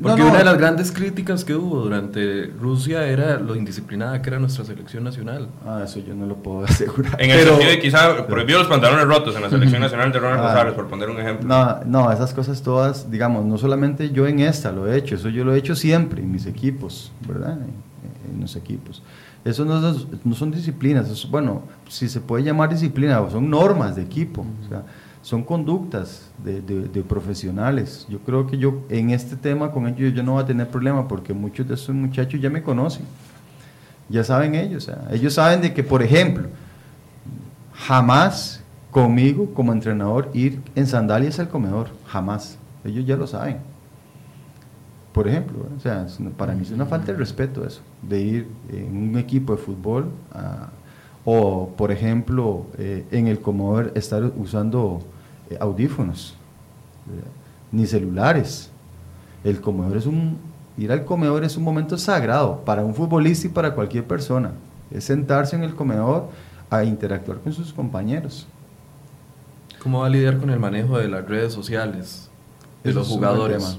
[0.00, 0.30] Porque no, no.
[0.30, 4.64] una de las grandes críticas que hubo durante Rusia era lo indisciplinada que era nuestra
[4.64, 5.48] selección nacional.
[5.66, 7.20] Ah, eso yo no lo puedo asegurar.
[7.20, 10.18] En el pero, sentido de quizá prohibió los pantalones rotos en la selección nacional de
[10.18, 11.48] Ronald ah, por poner un ejemplo.
[11.48, 15.30] No, no, esas cosas todas, digamos, no solamente yo en esta lo he hecho, eso
[15.30, 17.52] yo lo he hecho siempre en mis equipos, ¿verdad?
[17.52, 19.02] En, en los equipos.
[19.46, 19.80] Eso no,
[20.24, 24.44] no son disciplinas, eso, bueno, si se puede llamar disciplina, son normas de equipo.
[24.64, 24.82] O sea,
[25.26, 28.06] son conductas de, profesionales.
[28.08, 31.08] Yo creo que yo en este tema con ellos yo no voy a tener problema
[31.08, 33.04] porque muchos de esos muchachos ya me conocen.
[34.08, 34.88] Ya saben ellos.
[35.10, 36.46] Ellos saben de que, por ejemplo,
[37.74, 38.62] jamás
[38.92, 41.88] conmigo como entrenador ir en sandalias al comedor.
[42.06, 42.56] Jamás.
[42.84, 43.56] Ellos ya lo saben.
[45.12, 45.66] Por ejemplo,
[46.36, 50.08] para mí es una falta de respeto eso, de ir en un equipo de fútbol
[51.24, 55.02] o, por ejemplo, eh, en el comedor estar usando
[55.60, 56.34] audífonos,
[57.72, 58.70] ni celulares.
[59.44, 60.38] El comedor es un,
[60.76, 64.52] ir al comedor es un momento sagrado para un futbolista y para cualquier persona.
[64.90, 66.28] Es sentarse en el comedor
[66.70, 68.46] a interactuar con sus compañeros.
[69.82, 72.28] ¿Cómo va a lidiar con el manejo de las redes sociales,
[72.82, 73.78] de Eso los jugadores?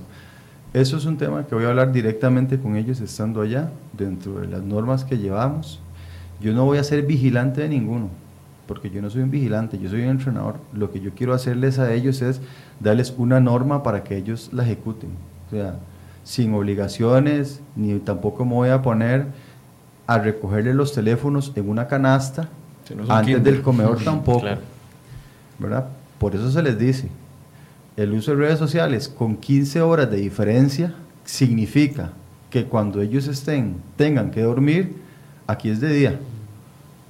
[0.73, 4.47] Eso es un tema que voy a hablar directamente con ellos estando allá, dentro de
[4.47, 5.79] las normas que llevamos.
[6.39, 8.09] Yo no voy a ser vigilante de ninguno
[8.67, 10.57] porque yo no soy un vigilante, yo soy un entrenador.
[10.73, 12.41] Lo que yo quiero hacerles a ellos es
[12.79, 15.09] darles una norma para que ellos la ejecuten.
[15.47, 15.75] O sea,
[16.23, 19.27] sin obligaciones, ni tampoco me voy a poner
[20.05, 22.49] a recogerle los teléfonos en una canasta
[22.85, 23.41] Si no antes kinder.
[23.53, 24.41] del comedor tampoco.
[24.41, 24.61] Claro.
[25.59, 25.87] ¿verdad?
[26.19, 27.09] Por eso se les dice,
[27.95, 30.93] el uso de redes sociales con 15 horas de diferencia
[31.25, 32.11] significa
[32.49, 34.95] que cuando ellos estén, tengan que dormir,
[35.47, 36.19] aquí es de día.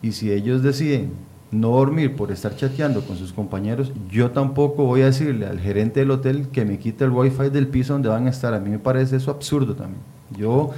[0.01, 1.11] Y si ellos deciden
[1.51, 6.01] no dormir por estar chateando con sus compañeros, yo tampoco voy a decirle al gerente
[6.01, 8.53] del hotel que me quite el wifi del piso donde van a estar.
[8.53, 10.01] A mí me parece eso absurdo también.
[10.37, 10.71] Yo,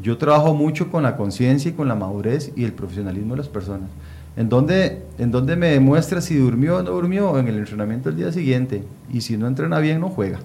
[0.00, 3.48] yo trabajo mucho con la conciencia y con la madurez y el profesionalismo de las
[3.48, 3.88] personas.
[4.36, 7.38] ¿En dónde, ¿En dónde me demuestra si durmió o no durmió?
[7.38, 8.84] En el entrenamiento el día siguiente.
[9.12, 10.40] Y si no entrena bien, no juega.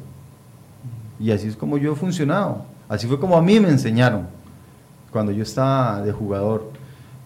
[1.19, 2.65] Y así es como yo he funcionado.
[2.89, 4.27] Así fue como a mí me enseñaron
[5.11, 6.71] cuando yo estaba de jugador.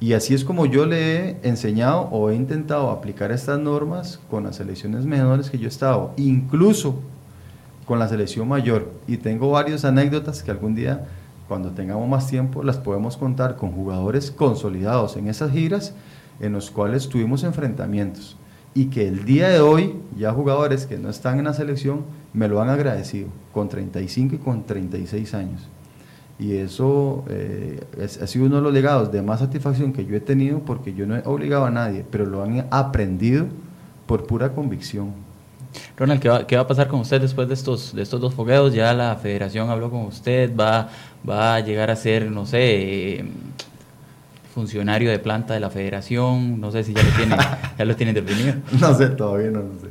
[0.01, 4.43] Y así es como yo le he enseñado o he intentado aplicar estas normas con
[4.43, 6.95] las selecciones menores que yo he estado, incluso
[7.85, 8.91] con la selección mayor.
[9.07, 11.05] Y tengo varias anécdotas que algún día,
[11.47, 15.93] cuando tengamos más tiempo, las podemos contar con jugadores consolidados en esas giras
[16.39, 18.37] en los cuales tuvimos enfrentamientos.
[18.73, 22.47] Y que el día de hoy, ya jugadores que no están en la selección, me
[22.47, 25.69] lo han agradecido, con 35 y con 36 años.
[26.41, 30.15] Y eso eh, es- ha sido uno de los legados de más satisfacción que yo
[30.15, 33.45] he tenido porque yo no he obligado a nadie, pero lo han aprendido
[34.07, 35.11] por pura convicción.
[35.95, 38.33] Ronald, ¿qué va, qué va a pasar con usted después de estos, de estos dos
[38.33, 38.73] fogueos?
[38.73, 40.89] Ya la federación habló con usted, va,
[41.29, 43.25] va a llegar a ser, no sé, eh,
[44.55, 47.35] funcionario de planta de la federación, no sé si ya lo tiene,
[47.77, 48.55] ya lo tiene definido.
[48.79, 49.87] No sé, todavía no lo sé.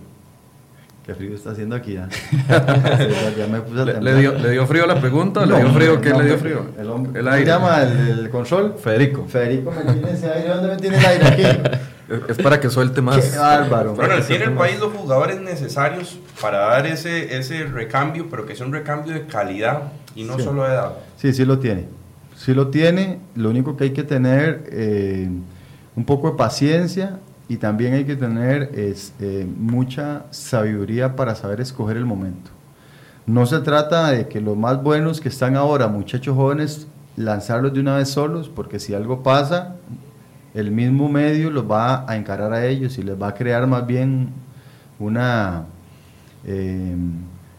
[1.11, 2.07] Qué frío está haciendo aquí, ya
[3.51, 5.45] me puse a ¿Le, le, dio, ¿Le, dio, frío la pregunta?
[5.45, 6.01] ¿Le dio frío?
[6.01, 6.67] ¿Qué le dio frío?
[6.79, 7.53] El, hombre, el aire.
[7.53, 8.75] ¿Cómo se llama el, el, control?
[8.79, 9.27] Federico.
[9.27, 10.49] Federico, me tiene ese aire.
[10.51, 11.27] ¿Dónde me tiene el aire?
[11.27, 11.71] Aquí.
[12.29, 13.25] Es para que suelte más.
[13.25, 13.95] Qué bárbaro.
[13.95, 18.67] Bueno, tiene el país los jugadores necesarios para dar ese, ese recambio, pero que sea
[18.67, 20.45] un recambio de calidad y no sí.
[20.45, 20.93] solo de edad.
[21.17, 21.87] Sí, sí lo tiene.
[22.37, 23.19] Sí lo tiene.
[23.35, 25.29] Lo único que hay que tener eh,
[25.97, 27.19] un poco de paciencia
[27.51, 32.53] y también hay que tener eh, mucha sabiduría para saber escoger el momento.
[33.27, 36.87] No se trata de que los más buenos que están ahora, muchachos jóvenes,
[37.17, 39.75] lanzarlos de una vez solos, porque si algo pasa,
[40.55, 43.85] el mismo medio los va a encarar a ellos y les va a crear más
[43.85, 44.29] bien
[45.01, 45.65] una...
[46.45, 46.95] Eh,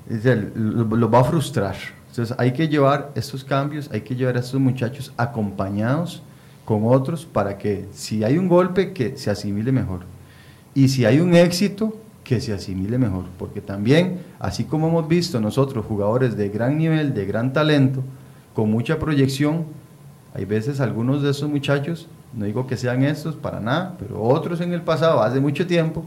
[0.07, 1.75] los va a frustrar.
[2.07, 6.23] Entonces hay que llevar estos cambios, hay que llevar a estos muchachos acompañados
[6.66, 10.01] con otros para que si hay un golpe que se asimile mejor.
[10.74, 15.41] Y si hay un éxito que se asimile mejor, porque también, así como hemos visto
[15.41, 18.01] nosotros jugadores de gran nivel, de gran talento,
[18.53, 19.66] con mucha proyección,
[20.34, 24.62] hay veces algunos de esos muchachos, no digo que sean estos para nada, pero otros
[24.62, 26.05] en el pasado, hace mucho tiempo,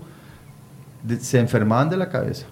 [1.20, 2.46] se enfermaban de la cabeza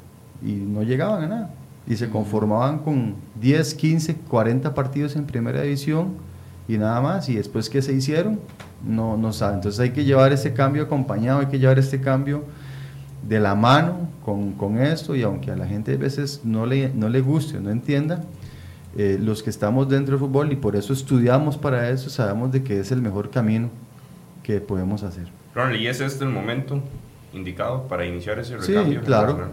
[0.44, 1.50] y no llegaban a nada.
[1.86, 6.10] Y se conformaban con 10, 15, 40 partidos en primera división
[6.74, 8.40] y nada más, y después que se hicieron,
[8.86, 9.56] no, no saben.
[9.56, 12.44] Entonces hay que llevar ese cambio acompañado, hay que llevar este cambio
[13.28, 16.88] de la mano con, con esto, y aunque a la gente a veces no le,
[16.92, 18.24] no le guste no entienda,
[18.96, 22.62] eh, los que estamos dentro del fútbol y por eso estudiamos para eso, sabemos de
[22.62, 23.70] que es el mejor camino
[24.42, 25.28] que podemos hacer.
[25.54, 26.80] Ronald, ¿y es este el momento
[27.32, 29.00] indicado para iniciar ese Sí, recambio?
[29.02, 29.48] claro.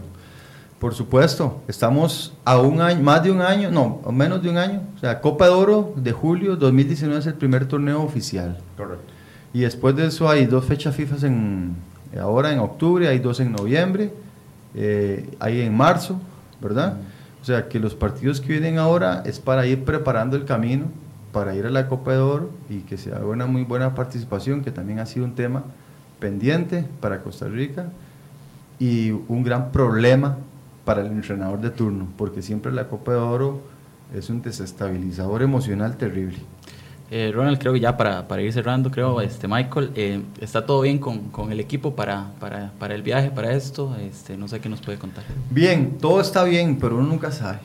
[0.79, 4.81] Por supuesto, estamos a un año, más de un año, no, menos de un año.
[4.95, 8.57] O sea, Copa de Oro de julio 2019 es el primer torneo oficial.
[8.77, 9.13] Correcto.
[9.53, 11.75] Y después de eso hay dos fechas FIFA en,
[12.19, 14.13] ahora en octubre, hay dos en noviembre,
[14.73, 16.19] eh, hay en marzo,
[16.61, 16.97] ¿verdad?
[17.41, 20.85] O sea, que los partidos que vienen ahora es para ir preparando el camino
[21.31, 24.71] para ir a la Copa de Oro y que sea una muy buena participación, que
[24.71, 25.63] también ha sido un tema
[26.19, 27.85] pendiente para Costa Rica
[28.79, 30.37] y un gran problema
[30.85, 33.61] para el entrenador de turno, porque siempre la Copa de Oro
[34.15, 36.37] es un desestabilizador emocional terrible.
[37.11, 40.81] Eh, Ronald, creo que ya para, para ir cerrando, creo, este, Michael, eh, ¿está todo
[40.81, 43.95] bien con, con el equipo para, para, para, el viaje, para esto?
[43.95, 45.23] Este, no sé qué nos puede contar.
[45.49, 47.59] Bien, todo está bien, pero uno nunca sabe.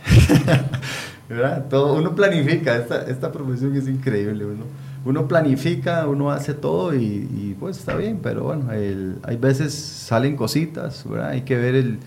[1.28, 1.66] ¿verdad?
[1.68, 4.46] Todo, uno planifica, esta, esta profesión es increíble.
[4.46, 4.64] Uno,
[5.04, 9.74] uno planifica, uno hace todo y, y pues está bien, pero bueno, el, hay veces
[9.74, 11.30] salen cositas, ¿verdad?
[11.30, 11.98] hay que ver el,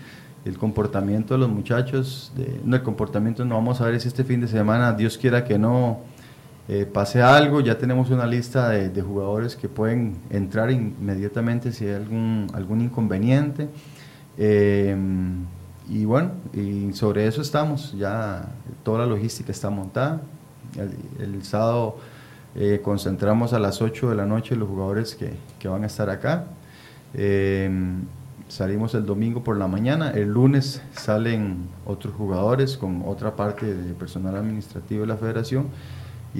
[0.48, 2.32] el comportamiento de los muchachos,
[2.64, 5.58] no el comportamiento no vamos a ver si este fin de semana, Dios quiera que
[5.58, 6.00] no
[6.68, 11.94] eh, pase algo, ya tenemos una lista de, jugadores que pueden entrar inmediatamente si hay
[11.94, 13.68] algún, algún inconveniente.
[14.38, 14.96] Eh,
[15.90, 18.48] y bueno, y sobre eso estamos, ya
[18.84, 20.22] toda la logística está montada.
[21.18, 21.96] El, sábado
[22.54, 26.08] eh, concentramos a las 8 de la noche los jugadores que, que van a estar
[26.08, 26.44] acá.
[28.48, 33.94] Salimos el domingo por la mañana, el lunes salen otros jugadores con otra parte de
[33.94, 35.66] personal administrativo de la federación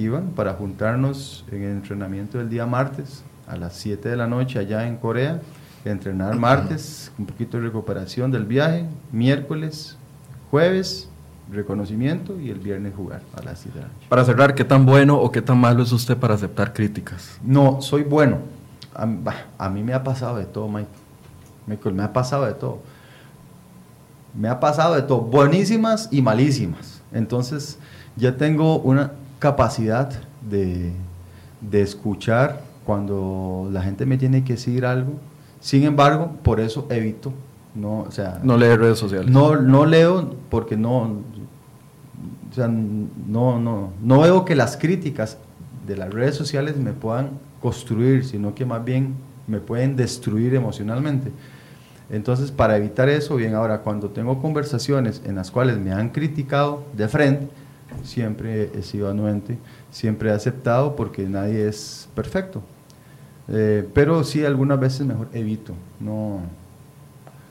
[0.07, 4.59] bueno, para juntarnos en el entrenamiento del día martes a las 7 de la noche
[4.59, 5.41] allá en Corea,
[5.85, 9.97] entrenar martes, un poquito de recuperación del viaje, miércoles,
[10.51, 11.09] jueves,
[11.51, 14.07] reconocimiento y el viernes jugar a las 7 de la noche.
[14.09, 17.39] Para cerrar, ¿qué tan bueno o qué tan malo es usted para aceptar críticas?
[17.43, 18.39] No, soy bueno.
[18.95, 19.09] A,
[19.57, 20.89] a mí me ha pasado de todo, Mike.
[21.69, 22.79] Me ha pasado de todo.
[24.35, 27.01] Me ha pasado de todo, buenísimas y malísimas.
[27.13, 27.79] Entonces,
[28.17, 30.11] ya tengo una capacidad
[30.49, 30.93] de,
[31.61, 35.15] de escuchar cuando la gente me tiene que decir algo.
[35.61, 37.33] Sin embargo, por eso evito.
[37.75, 39.31] No, o sea, no leo redes sociales.
[39.31, 41.03] No, no leo porque no,
[42.51, 45.39] o sea, no, no, no veo que las críticas
[45.87, 49.15] de las redes sociales me puedan construir, sino que más bien
[49.47, 51.31] me pueden destruir emocionalmente.
[52.11, 56.85] Entonces, para evitar eso, bien, ahora cuando tengo conversaciones en las cuales me han criticado
[56.97, 57.49] de frente,
[58.03, 59.59] siempre he sido anuente,
[59.91, 62.63] siempre he aceptado porque nadie es perfecto.
[63.49, 66.41] Eh, pero sí, algunas veces mejor evito, no,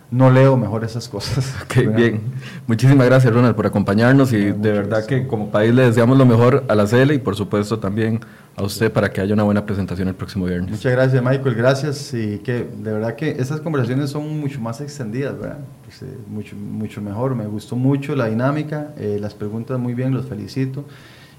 [0.10, 1.56] no leo mejor esas cosas.
[1.64, 2.22] Ok, bien.
[2.66, 6.64] Muchísimas gracias, Ronald, por acompañarnos y de verdad que como país le deseamos lo mejor
[6.70, 8.22] a la CL y por supuesto también
[8.56, 10.72] a usted para que haya una buena presentación el próximo viernes.
[10.72, 11.56] Muchas gracias, Michael.
[11.56, 15.60] Gracias y que de verdad que esas conversaciones son mucho más extendidas, ¿verdad?
[15.84, 17.36] Pues, eh, mucho, mucho mejor.
[17.36, 20.86] Me gustó mucho la dinámica, eh, las preguntas muy bien, los felicito.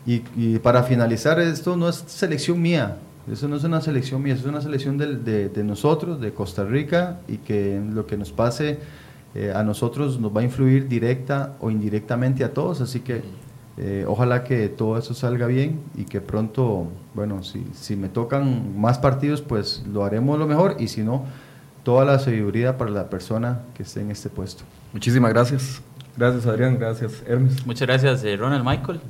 [0.06, 2.96] Y, y, para finalizar, esto no es selección mía,
[3.32, 6.32] eso no es una selección mía, eso es una selección de, de, de nosotros, de
[6.32, 8.78] Costa Rica, y que lo que nos pase
[9.34, 13.22] eh, a nosotros nos va a influir directa o indirectamente a todos, así que
[13.76, 18.80] eh, ojalá que todo eso salga bien y que pronto, bueno, si, si me tocan
[18.80, 21.24] más partidos, pues lo haremos lo mejor y si no,
[21.84, 24.64] toda la sabiduría para la persona que esté en este puesto.
[24.92, 25.82] Muchísimas gracias.
[26.16, 27.64] Gracias Adrián, gracias Hermes.
[27.64, 29.00] Muchas gracias eh, Ronald Michael.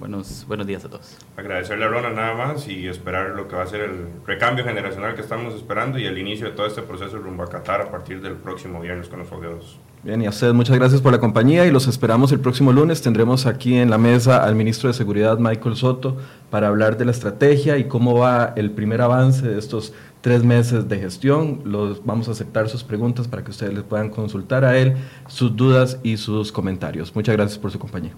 [0.00, 1.18] Buenos, buenos días a todos.
[1.36, 5.14] Agradecerle a Ronald nada más y esperar lo que va a ser el recambio generacional
[5.14, 8.22] que estamos esperando y el inicio de todo este proceso rumbo a Qatar a partir
[8.22, 9.78] del próximo viernes con los fogueos.
[10.02, 13.02] Bien, y a ustedes muchas gracias por la compañía y los esperamos el próximo lunes.
[13.02, 16.16] Tendremos aquí en la mesa al ministro de Seguridad, Michael Soto,
[16.48, 19.92] para hablar de la estrategia y cómo va el primer avance de estos
[20.22, 21.60] tres meses de gestión.
[21.66, 24.96] Los, vamos a aceptar sus preguntas para que ustedes les puedan consultar a él
[25.28, 27.14] sus dudas y sus comentarios.
[27.14, 28.12] Muchas gracias por su compañía.